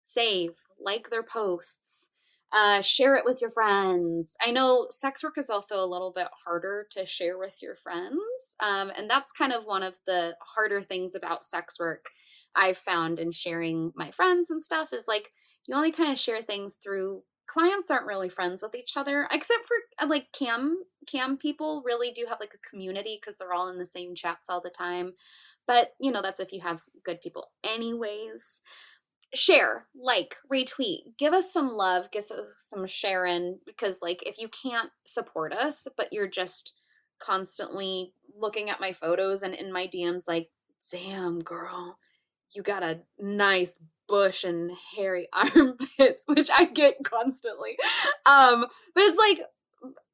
[0.04, 2.10] save, like their posts,
[2.52, 4.36] uh, share it with your friends.
[4.40, 8.56] I know sex work is also a little bit harder to share with your friends,
[8.60, 12.06] um, and that's kind of one of the harder things about sex work
[12.54, 15.30] I've found in sharing my friends and stuff is like
[15.66, 19.66] you only kind of share things through clients aren't really friends with each other except
[19.66, 23.68] for uh, like cam cam people really do have like a community because they're all
[23.68, 25.12] in the same chats all the time.
[25.66, 27.50] But you know that's if you have good people.
[27.64, 28.60] Anyways
[29.34, 34.48] share like retweet give us some love give us some sharing because like if you
[34.48, 36.74] can't support us but you're just
[37.18, 40.48] constantly looking at my photos and in my dms like
[40.92, 41.98] damn girl
[42.54, 47.76] you got a nice bush and hairy armpits, which I get constantly.
[48.24, 49.40] Um, but it's like,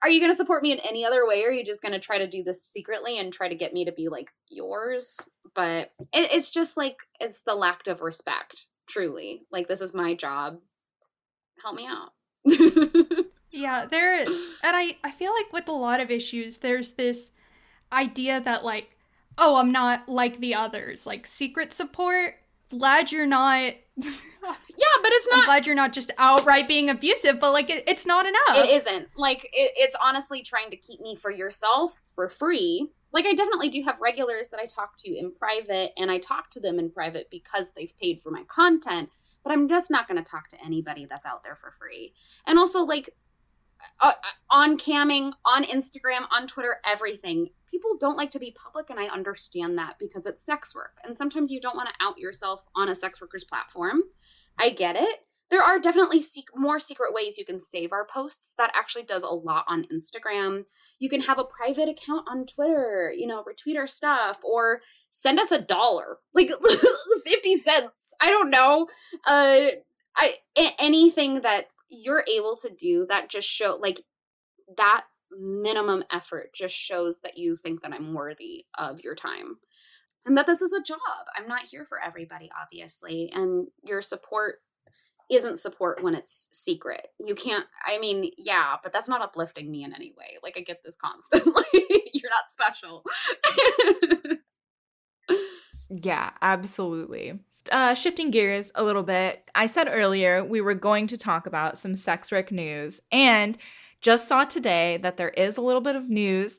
[0.02, 1.44] are you going to support me in any other way?
[1.44, 3.72] Or are you just going to try to do this secretly and try to get
[3.72, 5.20] me to be like yours?
[5.55, 9.42] But it, it's just like, it's the lack of respect, truly.
[9.52, 10.59] Like, this is my job.
[11.62, 12.11] Help me out.
[13.52, 17.31] yeah, there, and I, I feel like with a lot of issues, there's this
[17.92, 18.96] idea that, like,
[19.38, 21.07] oh, I'm not like the others.
[21.07, 22.35] Like, secret support
[22.72, 27.38] glad you're not yeah but it's not i'm glad you're not just outright being abusive
[27.38, 28.56] but like it, it's not enough.
[28.56, 29.08] It isn't.
[29.16, 32.88] Like it, it's honestly trying to keep me for yourself for free.
[33.12, 36.50] Like i definitely do have regulars that i talk to in private and i talk
[36.50, 39.11] to them in private because they've paid for my content
[39.44, 42.14] but i'm just not going to talk to anybody that's out there for free.
[42.46, 43.11] And also like
[44.01, 44.12] uh,
[44.51, 47.51] on camming, on Instagram, on Twitter, everything.
[47.71, 50.99] People don't like to be public, and I understand that because it's sex work.
[51.05, 54.03] And sometimes you don't want to out yourself on a sex worker's platform.
[54.59, 55.21] I get it.
[55.51, 58.55] There are definitely more secret ways you can save our posts.
[58.57, 60.64] That actually does a lot on Instagram.
[60.99, 65.38] You can have a private account on Twitter, you know, retweet our stuff or send
[65.38, 66.51] us a dollar, like
[67.27, 68.14] 50 cents.
[68.18, 68.88] I don't know.
[69.27, 69.66] Uh,
[70.16, 70.38] I
[70.79, 74.00] anything that you're able to do that just show like
[74.76, 79.59] that minimum effort just shows that you think that I'm worthy of your time
[80.24, 80.98] and that this is a job.
[81.37, 84.61] I'm not here for everybody, obviously, and your support
[85.31, 87.09] isn't support when it's secret.
[87.24, 90.38] You can't, I mean, yeah, but that's not uplifting me in any way.
[90.42, 91.64] Like, I get this constantly.
[92.12, 93.02] You're not special.
[96.02, 97.40] yeah, absolutely.
[97.70, 101.79] Uh, shifting gears a little bit, I said earlier we were going to talk about
[101.79, 103.57] some sex work news, and
[104.01, 106.59] just saw today that there is a little bit of news.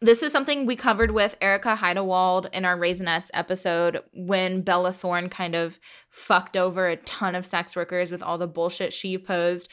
[0.00, 5.28] This is something we covered with Erica Heidewald in our Raisinets episode when Bella Thorne
[5.28, 5.80] kind of
[6.10, 9.68] fucked over a ton of sex workers with all the bullshit she posed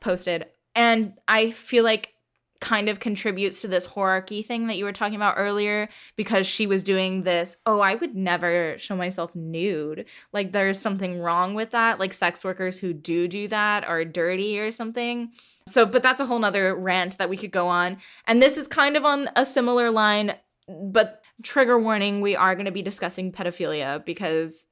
[0.00, 0.46] posted.
[0.74, 2.14] And I feel like
[2.62, 6.66] kind of contributes to this hierarchy thing that you were talking about earlier because she
[6.66, 10.06] was doing this oh i would never show myself nude.
[10.32, 11.98] Like there's something wrong with that.
[11.98, 15.32] Like sex workers who do do that are dirty or something.
[15.66, 17.98] So but that's a whole nother rant that we could go on.
[18.26, 20.34] And this is kind of on a similar line
[20.68, 24.66] but trigger warning we are going to be discussing pedophilia because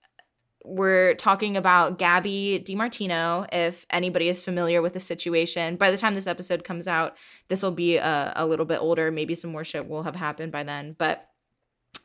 [0.64, 3.46] we're talking about Gabi DeMartino.
[3.53, 7.16] If anybody is familiar with the situation, by the time this episode comes out,
[7.49, 9.11] this will be a, a little bit older.
[9.11, 10.94] Maybe some more shit will have happened by then.
[10.99, 11.29] But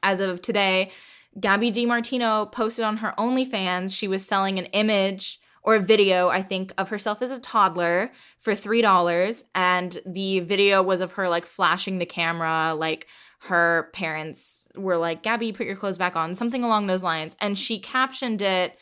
[0.03, 0.91] as of today,
[1.39, 6.43] Gabi DeMartino posted on her OnlyFans she was selling an image or a video, I
[6.43, 9.43] think, of herself as a toddler for $3.
[9.55, 13.07] And the video was of her like flashing the camera, like
[13.47, 17.35] her parents were like, Gabi, put your clothes back on, something along those lines.
[17.39, 18.77] And she captioned it,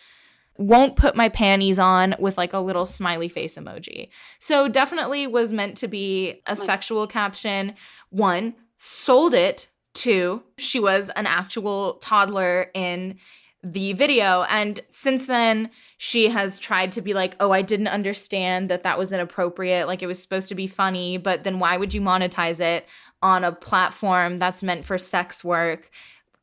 [0.58, 4.10] won't put my panties on with like a little smiley face emoji.
[4.40, 7.76] So definitely was meant to be a sexual caption.
[8.10, 9.70] One, sold it.
[9.94, 13.20] Two, she was an actual toddler in
[13.64, 14.44] the video.
[14.50, 18.98] And since then, she has tried to be like, oh, I didn't understand that that
[18.98, 19.88] was inappropriate.
[19.88, 22.88] Like it was supposed to be funny, but then why would you monetize it?
[23.24, 25.90] On a platform that's meant for sex work.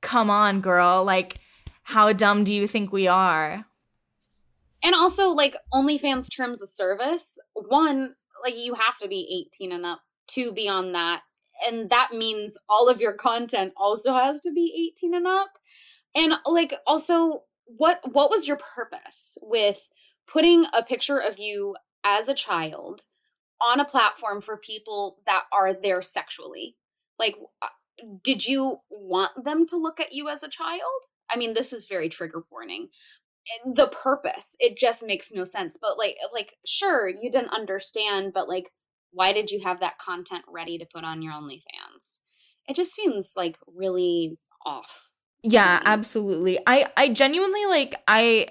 [0.00, 1.04] Come on, girl.
[1.04, 1.36] Like,
[1.84, 3.66] how dumb do you think we are?
[4.82, 9.84] And also, like, OnlyFans terms of service one, like, you have to be 18 and
[9.84, 11.20] up to be on that.
[11.66, 15.50] And that means all of your content also has to be 18 and up.
[16.14, 17.42] And, like, also,
[17.76, 19.88] what what was your purpose with
[20.26, 23.02] putting a picture of you as a child
[23.62, 26.76] on a platform for people that are there sexually.
[27.18, 27.68] Like, uh,
[28.22, 30.80] did you want them to look at you as a child?
[31.30, 32.88] I mean, this is very trigger warning.
[33.64, 35.78] The purpose, it just makes no sense.
[35.80, 38.70] But like, like, sure, you didn't understand, but like,
[39.12, 42.20] why did you have that content ready to put on your OnlyFans?
[42.68, 45.08] It just feels like really off.
[45.42, 46.58] Yeah, absolutely.
[46.66, 48.48] I I genuinely like I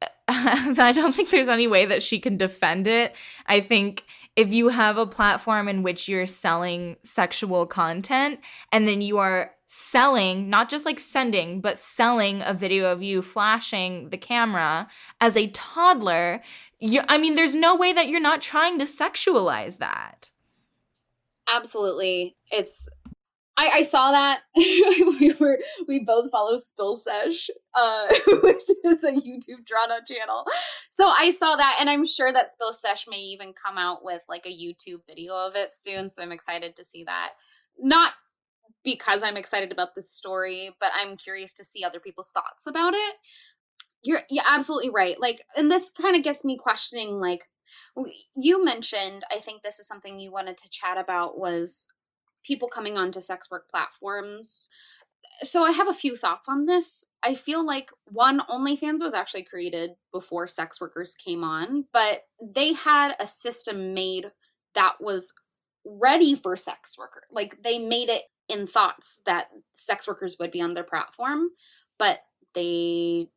[0.28, 3.14] I don't think there's any way that she can defend it.
[3.46, 4.04] I think
[4.38, 8.38] if you have a platform in which you're selling sexual content
[8.70, 13.20] and then you are selling, not just like sending, but selling a video of you
[13.20, 14.86] flashing the camera
[15.20, 16.40] as a toddler,
[16.78, 20.30] you I mean there's no way that you're not trying to sexualize that.
[21.48, 22.36] Absolutely.
[22.48, 22.88] It's
[23.58, 28.06] I, I saw that we were we both follow Spill Sesh, uh,
[28.42, 30.44] which is a YouTube drama channel.
[30.90, 34.22] So I saw that, and I'm sure that Spill Sesh may even come out with
[34.28, 36.08] like a YouTube video of it soon.
[36.08, 37.32] So I'm excited to see that.
[37.76, 38.12] Not
[38.84, 42.94] because I'm excited about this story, but I'm curious to see other people's thoughts about
[42.94, 43.16] it.
[44.04, 45.20] You're yeah, absolutely right.
[45.20, 47.18] Like, and this kind of gets me questioning.
[47.18, 47.48] Like,
[48.36, 51.88] you mentioned, I think this is something you wanted to chat about was
[52.44, 54.68] people coming onto sex work platforms.
[55.42, 57.06] So I have a few thoughts on this.
[57.22, 62.72] I feel like one OnlyFans was actually created before sex workers came on, but they
[62.72, 64.26] had a system made
[64.74, 65.34] that was
[65.84, 67.22] ready for sex worker.
[67.30, 71.50] Like they made it in thoughts that sex workers would be on their platform,
[71.98, 72.20] but
[72.54, 73.28] they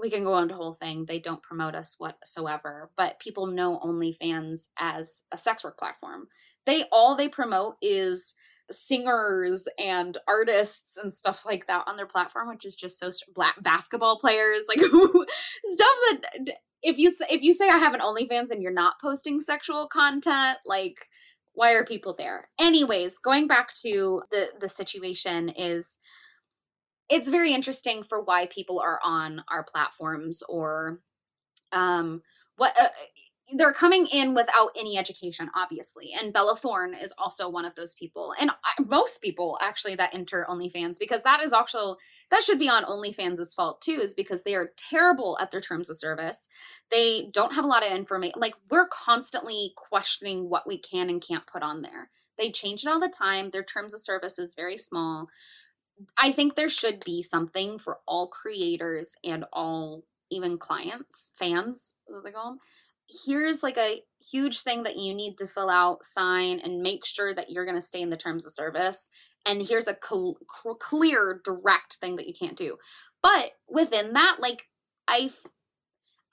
[0.00, 1.06] we can go on into whole thing.
[1.06, 6.28] They don't promote us whatsoever, but people know OnlyFans as a sex work platform.
[6.66, 8.34] They all they promote is
[8.70, 13.62] singers and artists and stuff like that on their platform, which is just so black
[13.62, 14.80] basketball players, like
[15.64, 19.40] stuff that if you if you say I have an OnlyFans and you're not posting
[19.40, 21.08] sexual content, like
[21.54, 22.48] why are people there?
[22.58, 25.98] Anyways, going back to the the situation is
[27.08, 31.00] it's very interesting for why people are on our platforms or
[31.72, 32.22] um
[32.56, 32.88] what uh,
[33.52, 36.12] they're coming in without any education, obviously.
[36.20, 38.34] And Bella Thorne is also one of those people.
[38.40, 41.96] And uh, most people actually that enter OnlyFans, because that is also,
[42.30, 45.88] that should be on OnlyFans' fault too, is because they are terrible at their terms
[45.88, 46.48] of service.
[46.90, 48.40] They don't have a lot of information.
[48.40, 52.10] Like, we're constantly questioning what we can and can't put on there.
[52.36, 53.50] They change it all the time.
[53.50, 55.28] Their terms of service is very small.
[56.18, 62.24] I think there should be something for all creators and all even clients, fans, what
[62.24, 62.58] they call them
[63.08, 67.34] here's like a huge thing that you need to fill out, sign, and make sure
[67.34, 69.10] that you're going to stay in the terms of service.
[69.44, 70.38] And here's a cl-
[70.80, 72.76] clear, direct thing that you can't do.
[73.22, 74.68] But within that, like,
[75.08, 75.30] I.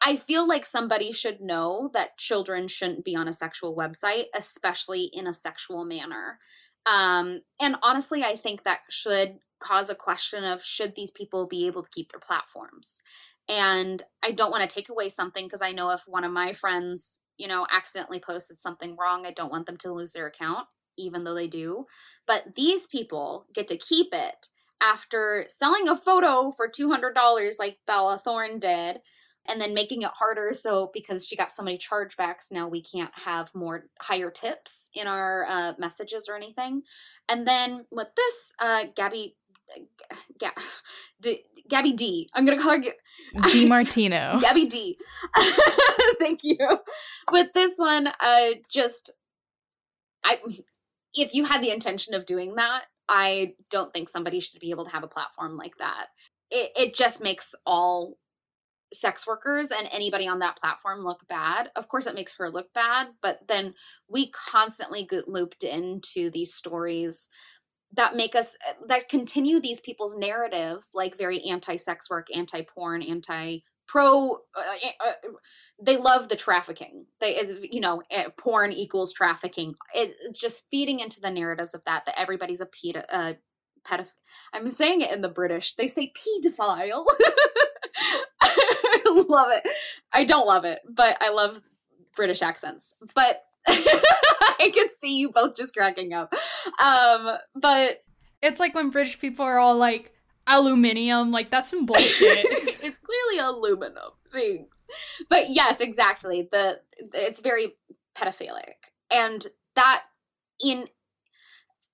[0.05, 5.03] I feel like somebody should know that children shouldn't be on a sexual website, especially
[5.13, 6.39] in a sexual manner.
[6.85, 11.67] Um, and honestly, I think that should cause a question of should these people be
[11.67, 13.01] able to keep their platforms?
[13.49, 16.53] And I don't want to take away something because I know if one of my
[16.53, 20.67] friends, you know, accidentally posted something wrong, I don't want them to lose their account.
[20.97, 21.85] even though they do.
[22.27, 27.15] But these people get to keep it after selling a photo for $200
[27.57, 29.01] like Bella Thorne did
[29.45, 33.11] and then making it harder so because she got so many chargebacks now we can't
[33.25, 36.81] have more higher tips in our uh, messages or anything
[37.27, 39.35] and then with this uh, Gabi
[40.39, 40.51] Ga-
[41.21, 42.29] D- Gabi D.
[42.33, 42.91] I'm gonna call her G-
[43.51, 44.39] Di Martino.
[44.41, 44.97] Gabi D.
[46.19, 46.79] Thank you.
[47.31, 49.11] With this one, uh, just
[50.25, 50.37] I,
[51.13, 54.85] if you had the intention of doing that, I don't think somebody should be able
[54.85, 56.07] to have a platform like that.
[56.49, 58.17] It it just makes all
[58.93, 61.71] sex workers and anybody on that platform look bad.
[61.75, 63.73] Of course, it makes her look bad, but then
[64.07, 67.29] we constantly get looped into these stories
[67.93, 74.37] that make us that continue these people's narratives like very anti-sex work anti-porn anti pro
[74.55, 74.61] uh,
[75.05, 75.29] uh,
[75.81, 77.05] they love the trafficking.
[77.19, 77.41] They
[77.71, 79.75] you know eh, porn equals trafficking.
[79.93, 83.33] It, it's just feeding into the narratives of that that everybody's a pedo- uh,
[84.53, 85.75] i'm saying it in the british.
[85.75, 87.05] They say pedophile.
[88.41, 89.67] I love it.
[90.11, 91.61] I don't love it but i love
[92.15, 92.95] british accents.
[93.13, 96.33] But I could see you both just cracking up.
[96.81, 98.03] Um, but
[98.41, 100.11] It's like when British people are all like
[100.47, 102.11] aluminium, like that's some bullshit.
[102.21, 104.87] it's clearly aluminum things.
[105.29, 106.47] But yes, exactly.
[106.51, 106.81] The
[107.13, 107.73] it's very
[108.15, 108.73] pedophilic,
[109.11, 110.03] and that
[110.61, 110.87] in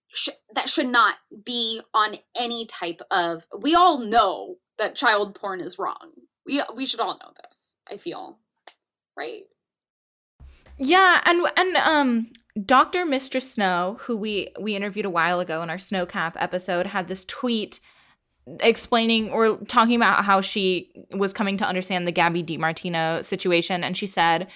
[0.08, 1.16] sh- that should not
[1.46, 3.46] be on any type of.
[3.58, 6.14] We all know that child porn is wrong.
[6.46, 7.76] We we should all know this.
[7.90, 8.40] I feel
[9.16, 9.44] right.
[10.80, 12.28] Yeah, and and um
[12.66, 13.06] Dr.
[13.06, 17.26] Mistress Snow, who we we interviewed a while ago in our Snowcap episode, had this
[17.26, 17.80] tweet
[18.62, 23.96] explaining or talking about how she was coming to understand the Gabi DeMartino situation and
[23.96, 24.48] she said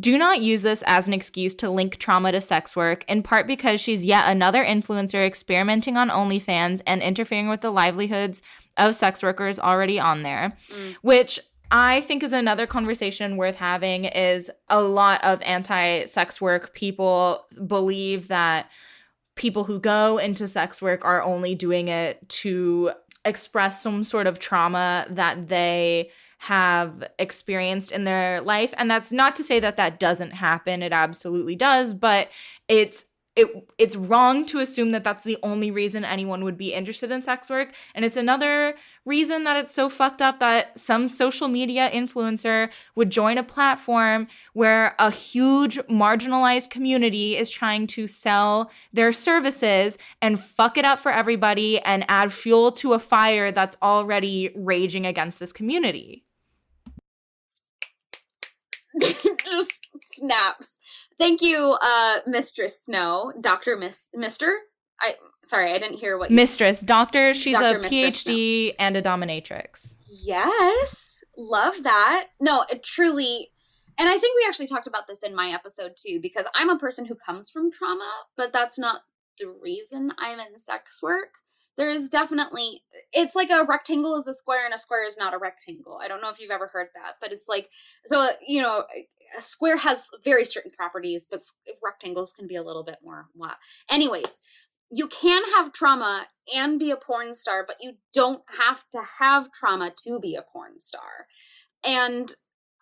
[0.00, 3.46] do not use this as an excuse to link trauma to sex work, in part
[3.46, 8.40] because she's yet another influencer experimenting on OnlyFans and interfering with the livelihoods
[8.78, 10.94] of sex workers already on there, Mm.
[11.02, 11.38] which
[11.74, 16.74] I think is another conversation worth having is a lot of anti-sex work.
[16.74, 18.70] People believe that
[19.36, 22.92] people who go into sex work are only doing it to
[23.24, 28.74] express some sort of trauma that they have experienced in their life.
[28.76, 30.82] And that's not to say that that doesn't happen.
[30.82, 31.94] It absolutely does.
[31.94, 32.28] But
[32.68, 37.10] it's it it's wrong to assume that that's the only reason anyone would be interested
[37.10, 38.74] in sex work and it's another
[39.06, 44.28] reason that it's so fucked up that some social media influencer would join a platform
[44.52, 51.00] where a huge marginalized community is trying to sell their services and fuck it up
[51.00, 56.24] for everybody and add fuel to a fire that's already raging against this community.
[59.00, 60.78] just snaps.
[61.18, 64.58] Thank you, uh, Mistress Snow, Doctor Miss Mister.
[65.00, 67.78] I sorry, I didn't hear what you Mistress, doctor, she's Dr.
[67.78, 69.96] a Mistress PhD and a dominatrix.
[70.08, 72.28] Yes, love that.
[72.40, 73.48] No, it truly,
[73.98, 76.78] and I think we actually talked about this in my episode too, because I'm a
[76.78, 79.02] person who comes from trauma, but that's not
[79.38, 81.30] the reason I'm in sex work.
[81.76, 82.82] There is definitely,
[83.12, 85.98] it's like a rectangle is a square and a square is not a rectangle.
[86.02, 87.70] I don't know if you've ever heard that, but it's like,
[88.04, 88.84] so, you know,
[89.36, 91.40] a square has very certain properties, but
[91.82, 93.54] rectangles can be a little bit more wow.
[93.90, 94.40] Anyways,
[94.90, 99.50] you can have trauma and be a porn star, but you don't have to have
[99.52, 101.26] trauma to be a porn star.
[101.84, 102.32] And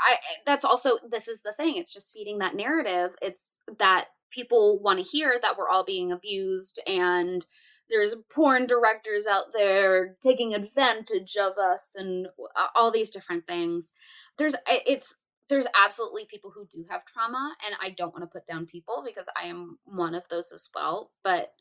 [0.00, 1.76] I that's also this is the thing.
[1.76, 3.14] It's just feeding that narrative.
[3.22, 7.46] It's that people want to hear that we're all being abused and
[7.90, 12.28] there's porn directors out there taking advantage of us and
[12.74, 13.92] all these different things.
[14.38, 15.16] There's it's
[15.50, 19.02] there's absolutely people who do have trauma and I don't want to put down people
[19.06, 21.52] because I am one of those as well, but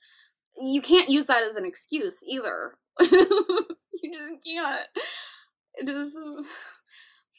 [0.62, 2.78] you can't use that as an excuse either.
[3.02, 4.88] you just can't.
[5.76, 6.18] It is.
[6.18, 6.44] uh,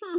[0.03, 0.18] hmm.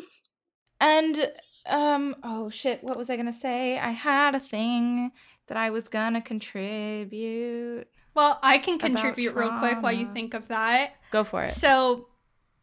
[0.80, 1.32] And
[1.68, 3.78] um oh shit, what was I going to say?
[3.78, 5.12] I had a thing
[5.48, 7.88] that I was going to contribute.
[8.16, 10.96] well, I can contribute real quick while you think of that.
[11.12, 11.52] Go for it.
[11.52, 12.08] So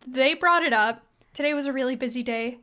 [0.07, 1.03] they brought it up.
[1.35, 2.59] Today was a really busy day.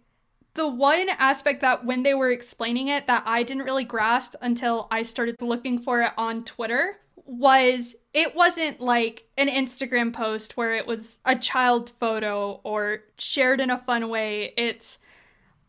[0.56, 4.88] The one aspect that when they were explaining it that I didn't really grasp until
[4.90, 10.74] I started looking for it on Twitter was it wasn't like an Instagram post where
[10.74, 14.54] it was a child photo or shared in a fun way.
[14.56, 14.98] It's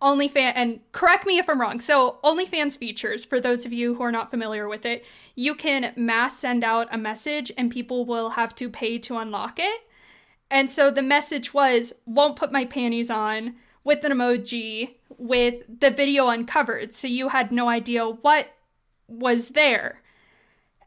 [0.00, 1.80] OnlyFans, and correct me if I'm wrong.
[1.80, 5.94] So, OnlyFans features, for those of you who are not familiar with it, you can
[5.96, 9.80] mass send out a message and people will have to pay to unlock it.
[10.48, 13.56] And so the message was, won't put my panties on
[13.86, 16.92] with an emoji with the video uncovered.
[16.92, 18.48] So you had no idea what
[19.06, 20.02] was there.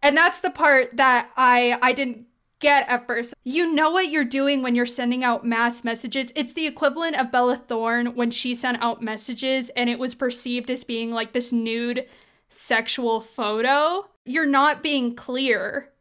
[0.04, 2.26] And that's the part that I I didn't
[2.60, 3.34] get at first.
[3.46, 6.34] You know what you're doing when you're sending out mass messages.
[6.36, 10.70] It's the equivalent of Bella Thorne when she sent out messages and it was perceived
[10.70, 12.06] as being like this nude
[12.50, 14.10] sexual photo.
[14.26, 15.94] You're not being clear.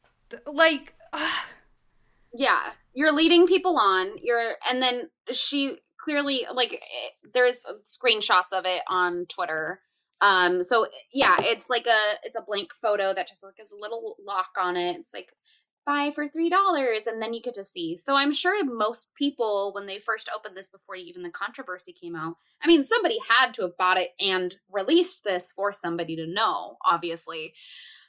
[0.46, 1.46] Like ugh.
[2.34, 5.78] yeah you're leading people on you're and then she
[6.08, 6.80] clearly like it,
[7.34, 9.80] there's screenshots of it on twitter.
[10.20, 13.80] Um so yeah it's like a it's a blank photo that just like has a
[13.80, 14.96] little lock on it.
[14.96, 15.32] It's like
[15.84, 17.96] buy for three dollars and then you get to see.
[17.96, 22.16] So i'm sure most people when they first opened this before even the controversy came
[22.16, 26.26] out i mean somebody had to have bought it and released this for somebody to
[26.26, 27.52] know obviously.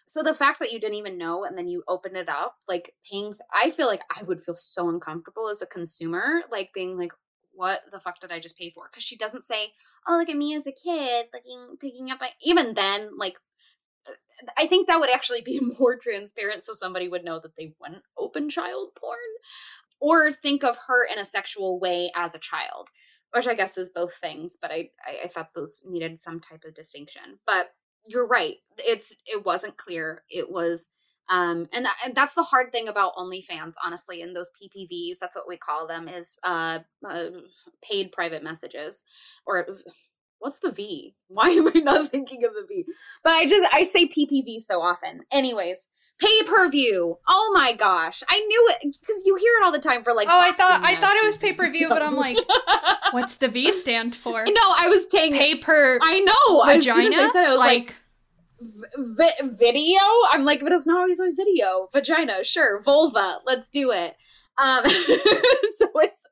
[0.08, 2.96] So the fact that you didn't even know and then you opened it up like
[3.10, 7.12] paying i feel like i would feel so uncomfortable as a consumer like being like
[7.60, 9.74] what the fuck did i just pay for because she doesn't say
[10.08, 13.38] oh look at me as a kid looking picking up my even then like
[14.08, 14.14] uh,
[14.58, 18.04] I think that would actually be more transparent so somebody would know that they wouldn't
[18.18, 19.18] open child porn
[20.00, 22.90] or think of her in a sexual way as a child,
[23.34, 26.64] which I guess is both things, but I, I, I thought those needed some type
[26.66, 27.40] of distinction.
[27.46, 27.74] But
[28.06, 28.56] you're right.
[28.78, 30.24] It's it wasn't clear.
[30.30, 30.90] It was
[31.30, 35.36] um and, that, and that's the hard thing about OnlyFans, honestly, and those PPVs, that's
[35.36, 37.26] what we call them, is uh, uh
[37.82, 39.04] paid private messages
[39.46, 39.68] or
[40.40, 41.16] what's the V?
[41.28, 42.86] Why am I not thinking of the V?
[43.24, 45.22] But I just I say PPV so often.
[45.32, 47.18] Anyways, pay per view.
[47.28, 50.28] Oh my gosh, I knew it because you hear it all the time for like.
[50.30, 52.38] Oh, I thought I thought it was pay per view, but I'm like,
[53.12, 54.44] what's the V stand for?
[54.46, 56.00] No, I was saying pay per.
[56.02, 56.64] I know.
[56.66, 56.78] Vagina.
[56.78, 57.88] As soon as I said it, I was like.
[57.88, 57.96] like
[58.62, 60.00] Vi- video
[60.32, 64.16] i'm like but it's not always a video vagina sure vulva let's do it
[64.58, 66.28] um so it's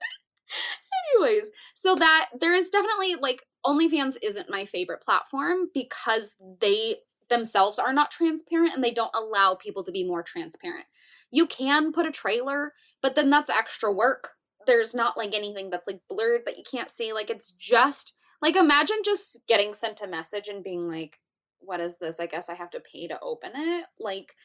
[1.15, 6.97] anyways so that there is definitely like OnlyFans isn't my favorite platform because they
[7.29, 10.85] themselves are not transparent and they don't allow people to be more transparent.
[11.31, 14.31] You can put a trailer, but then that's extra work.
[14.65, 17.13] There's not like anything that's like blurred that you can't see.
[17.13, 21.19] Like it's just like imagine just getting sent a message and being like,
[21.67, 22.19] what is this?
[22.19, 23.85] I guess I have to pay to open it.
[23.99, 24.35] Like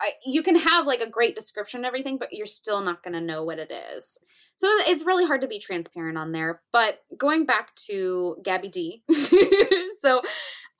[0.00, 3.14] I, you can have like a great description and everything, but you're still not going
[3.14, 4.18] to know what it is.
[4.56, 6.62] So it's really hard to be transparent on there.
[6.72, 9.02] But going back to Gabi D,
[9.98, 10.22] so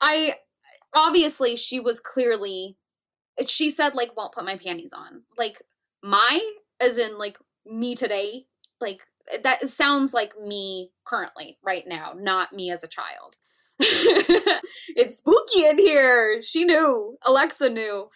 [0.00, 0.36] I
[0.94, 2.76] obviously she was clearly
[3.46, 5.62] she said like won't put my panties on like
[6.02, 6.40] my
[6.80, 8.46] as in like me today
[8.80, 9.06] like
[9.44, 13.36] that sounds like me currently right now not me as a child
[14.96, 18.08] it's spooky in here she knew alexa knew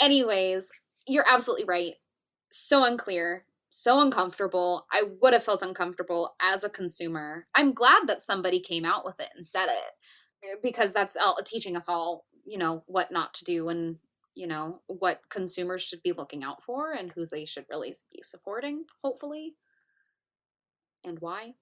[0.00, 0.70] anyways
[1.06, 1.94] you're absolutely right
[2.50, 4.86] so unclear so uncomfortable.
[4.92, 7.46] I would have felt uncomfortable as a consumer.
[7.54, 11.38] I'm glad that somebody came out with it and said it eh, because that's all,
[11.44, 13.96] teaching us all, you know, what not to do and,
[14.34, 18.22] you know, what consumers should be looking out for and who they should really be
[18.22, 19.54] supporting, hopefully,
[21.02, 21.54] and why.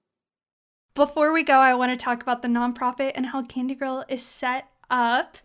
[0.94, 4.22] Before we go, I want to talk about the nonprofit and how Candy Girl is
[4.22, 5.38] set up.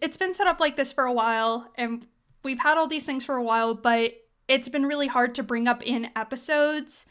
[0.00, 2.06] It's been set up like this for a while, and
[2.42, 5.66] we've had all these things for a while, but it's been really hard to bring
[5.66, 7.06] up in episodes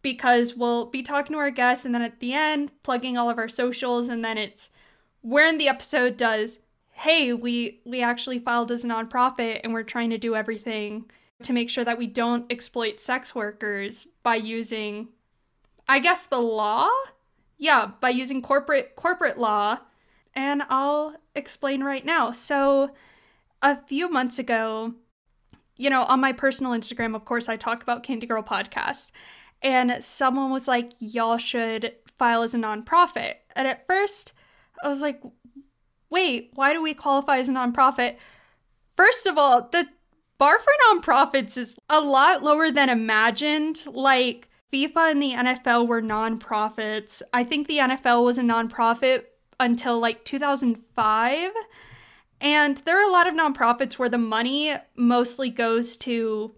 [0.00, 3.38] because we'll be talking to our guests and then at the end plugging all of
[3.38, 4.70] our socials and then it's
[5.22, 6.60] where in the episode does
[6.92, 11.10] hey we we actually filed as a nonprofit and we're trying to do everything
[11.42, 15.08] to make sure that we don't exploit sex workers by using
[15.88, 16.88] i guess the law
[17.58, 19.78] yeah by using corporate corporate law
[20.34, 22.90] and i'll explain right now so
[23.62, 24.94] a few months ago
[25.76, 29.10] you know, on my personal Instagram, of course, I talk about Candy Girl Podcast.
[29.62, 33.34] And someone was like, y'all should file as a nonprofit.
[33.56, 34.32] And at first,
[34.82, 35.22] I was like,
[36.10, 38.16] wait, why do we qualify as a nonprofit?
[38.96, 39.86] First of all, the
[40.38, 43.84] bar for nonprofits is a lot lower than imagined.
[43.86, 47.22] Like, FIFA and the NFL were nonprofits.
[47.32, 49.26] I think the NFL was a nonprofit
[49.60, 51.50] until like 2005.
[52.40, 56.56] And there are a lot of nonprofits where the money mostly goes to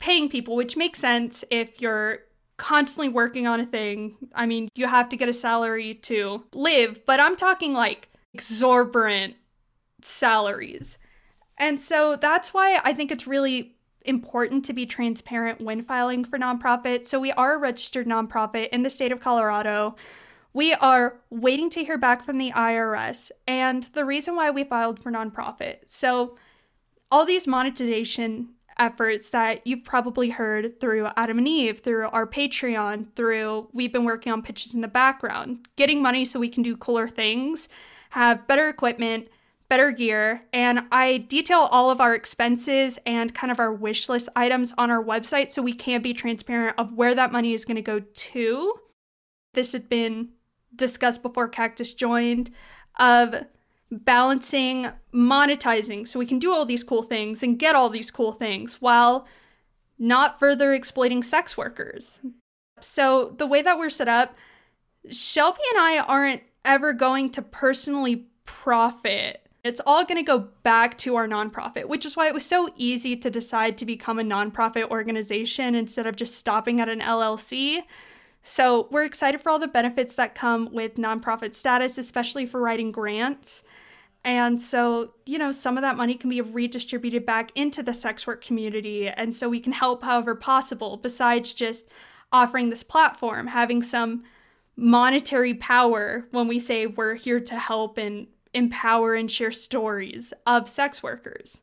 [0.00, 2.24] paying people, which makes sense if you're
[2.56, 4.16] constantly working on a thing.
[4.34, 9.36] I mean, you have to get a salary to live, but I'm talking like exorbitant
[10.02, 10.98] salaries.
[11.56, 13.77] And so that's why I think it's really
[14.08, 17.06] important to be transparent when filing for nonprofit.
[17.06, 19.94] So we are a registered nonprofit in the state of Colorado.
[20.52, 24.98] We are waiting to hear back from the IRS and the reason why we filed
[24.98, 25.80] for nonprofit.
[25.86, 26.36] So,
[27.10, 33.14] all these monetization efforts that you've probably heard through Adam and Eve, through our Patreon,
[33.14, 36.76] through we've been working on pitches in the background, getting money so we can do
[36.76, 37.68] cooler things,
[38.10, 39.28] have better equipment,
[39.68, 44.28] better gear, and I detail all of our expenses and kind of our wish list
[44.34, 47.76] items on our website so we can be transparent of where that money is going
[47.76, 48.74] to go to.
[49.54, 50.30] This had been
[50.74, 52.50] discussed before Cactus joined
[52.98, 53.34] of
[53.90, 58.32] balancing monetizing so we can do all these cool things and get all these cool
[58.32, 59.26] things while
[59.98, 62.20] not further exploiting sex workers.
[62.80, 64.36] So, the way that we're set up,
[65.10, 69.47] Shelby and I aren't ever going to personally profit.
[69.68, 72.70] It's all going to go back to our nonprofit, which is why it was so
[72.76, 77.82] easy to decide to become a nonprofit organization instead of just stopping at an LLC.
[78.42, 82.90] So, we're excited for all the benefits that come with nonprofit status, especially for writing
[82.90, 83.62] grants.
[84.24, 88.26] And so, you know, some of that money can be redistributed back into the sex
[88.26, 89.08] work community.
[89.08, 91.86] And so we can help however possible, besides just
[92.32, 94.24] offering this platform, having some
[94.76, 100.68] monetary power when we say we're here to help and empower and share stories of
[100.68, 101.60] sex workers.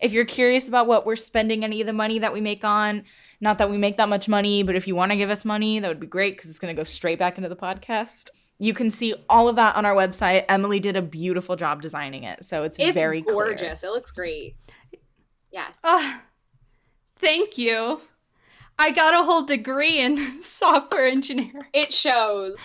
[0.00, 3.04] If you're curious about what we're spending any of the money that we make on,
[3.40, 5.78] not that we make that much money, but if you want to give us money,
[5.78, 8.30] that would be great because it's going to go straight back into the podcast.
[8.58, 10.46] You can see all of that on our website.
[10.48, 13.80] Emily did a beautiful job designing it, so it's, It's very gorgeous.
[13.80, 13.90] Clear.
[13.90, 14.56] It looks great.
[15.50, 15.80] Yes.
[15.84, 16.22] Ah,
[17.16, 18.00] thank you.
[18.78, 21.60] I got a whole degree in software engineering.
[21.74, 22.56] It shows.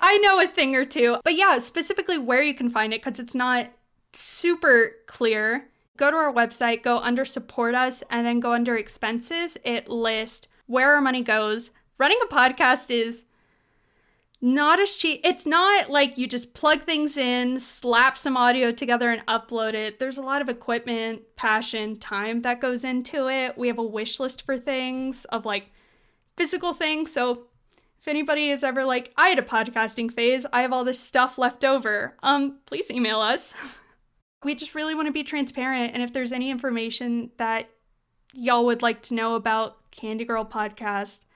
[0.00, 1.18] I know a thing or two.
[1.24, 3.70] But yeah, specifically where you can find it because it's not
[4.12, 5.68] super clear.
[5.96, 9.58] Go to our website, go under support us, and then go under expenses.
[9.64, 11.72] It lists where our money goes.
[11.98, 13.24] Running a podcast is
[14.40, 15.20] not as cheap.
[15.24, 19.98] It's not like you just plug things in, slap some audio together, and upload it.
[19.98, 23.58] There's a lot of equipment, passion, time that goes into it.
[23.58, 25.72] We have a wish list for things of like
[26.36, 27.10] physical things.
[27.12, 27.47] So
[28.08, 31.36] if anybody is ever like, I had a podcasting phase, I have all this stuff
[31.36, 33.52] left over, um, please email us.
[34.42, 35.92] we just really want to be transparent.
[35.92, 37.68] And if there's any information that
[38.32, 41.26] y'all would like to know about Candy Girl Podcast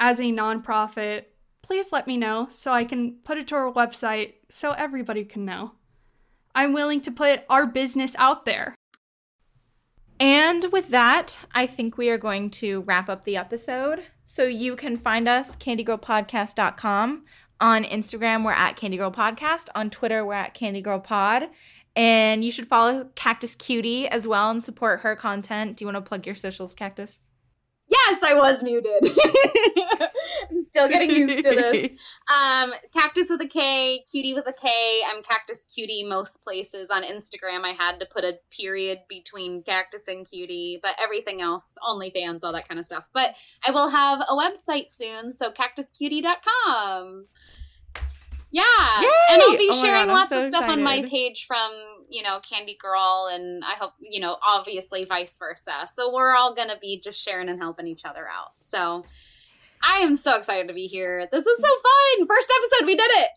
[0.00, 1.26] as a nonprofit,
[1.62, 5.44] please let me know so I can put it to our website so everybody can
[5.44, 5.74] know.
[6.52, 8.74] I'm willing to put our business out there.
[10.20, 14.02] And with that, I think we are going to wrap up the episode.
[14.24, 17.24] So you can find us candygirlpodcast.com.
[17.60, 19.68] On Instagram, we're at Candy Girl Podcast.
[19.74, 21.48] On Twitter, we're at Candy Girl Pod.
[21.96, 25.76] And you should follow Cactus Cutie as well and support her content.
[25.76, 27.20] Do you want to plug your socials, Cactus?
[27.88, 28.92] Yes, I was muted.
[30.50, 31.92] I'm still getting used to this.
[32.28, 35.00] Um, cactus with a K, cutie with a K.
[35.10, 36.90] I'm cactus cutie most places.
[36.90, 41.78] On Instagram, I had to put a period between cactus and cutie, but everything else,
[41.82, 43.08] OnlyFans, all that kind of stuff.
[43.14, 43.30] But
[43.66, 47.28] I will have a website soon, so cactuscutie.com.
[48.50, 48.62] Yeah.
[49.02, 49.08] Yay!
[49.30, 51.70] And I'll be Oh sharing God, lots so of stuff on my page from,
[52.08, 55.86] you know, Candy Girl and I hope, you know, obviously vice versa.
[55.86, 58.52] So we're all going to be just sharing and helping each other out.
[58.60, 59.04] So
[59.82, 61.28] I am so excited to be here.
[61.30, 62.26] This is so fun.
[62.26, 63.28] First episode, we did it.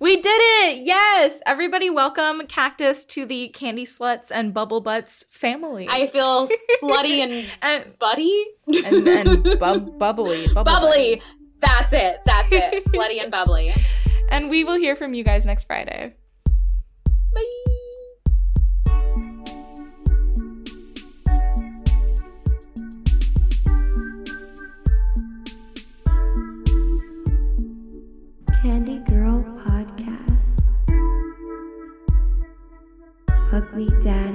[0.00, 0.78] We did it!
[0.78, 1.40] Yes!
[1.46, 5.86] Everybody, welcome Cactus to the Candy Sluts and Bubble Butts family.
[5.88, 6.48] I feel
[6.82, 8.46] slutty and and buddy.
[8.66, 11.16] and, and bub- bubbly, bubble bubbly.
[11.16, 11.41] butt.
[11.62, 12.20] That's it.
[12.26, 12.84] That's it.
[12.88, 13.74] slutty and bubbly.
[14.30, 16.14] And we will hear from you guys next Friday.
[17.34, 17.62] Bye.
[28.62, 30.62] Candy Girl Podcast.
[33.50, 34.31] Fuck me, daddy.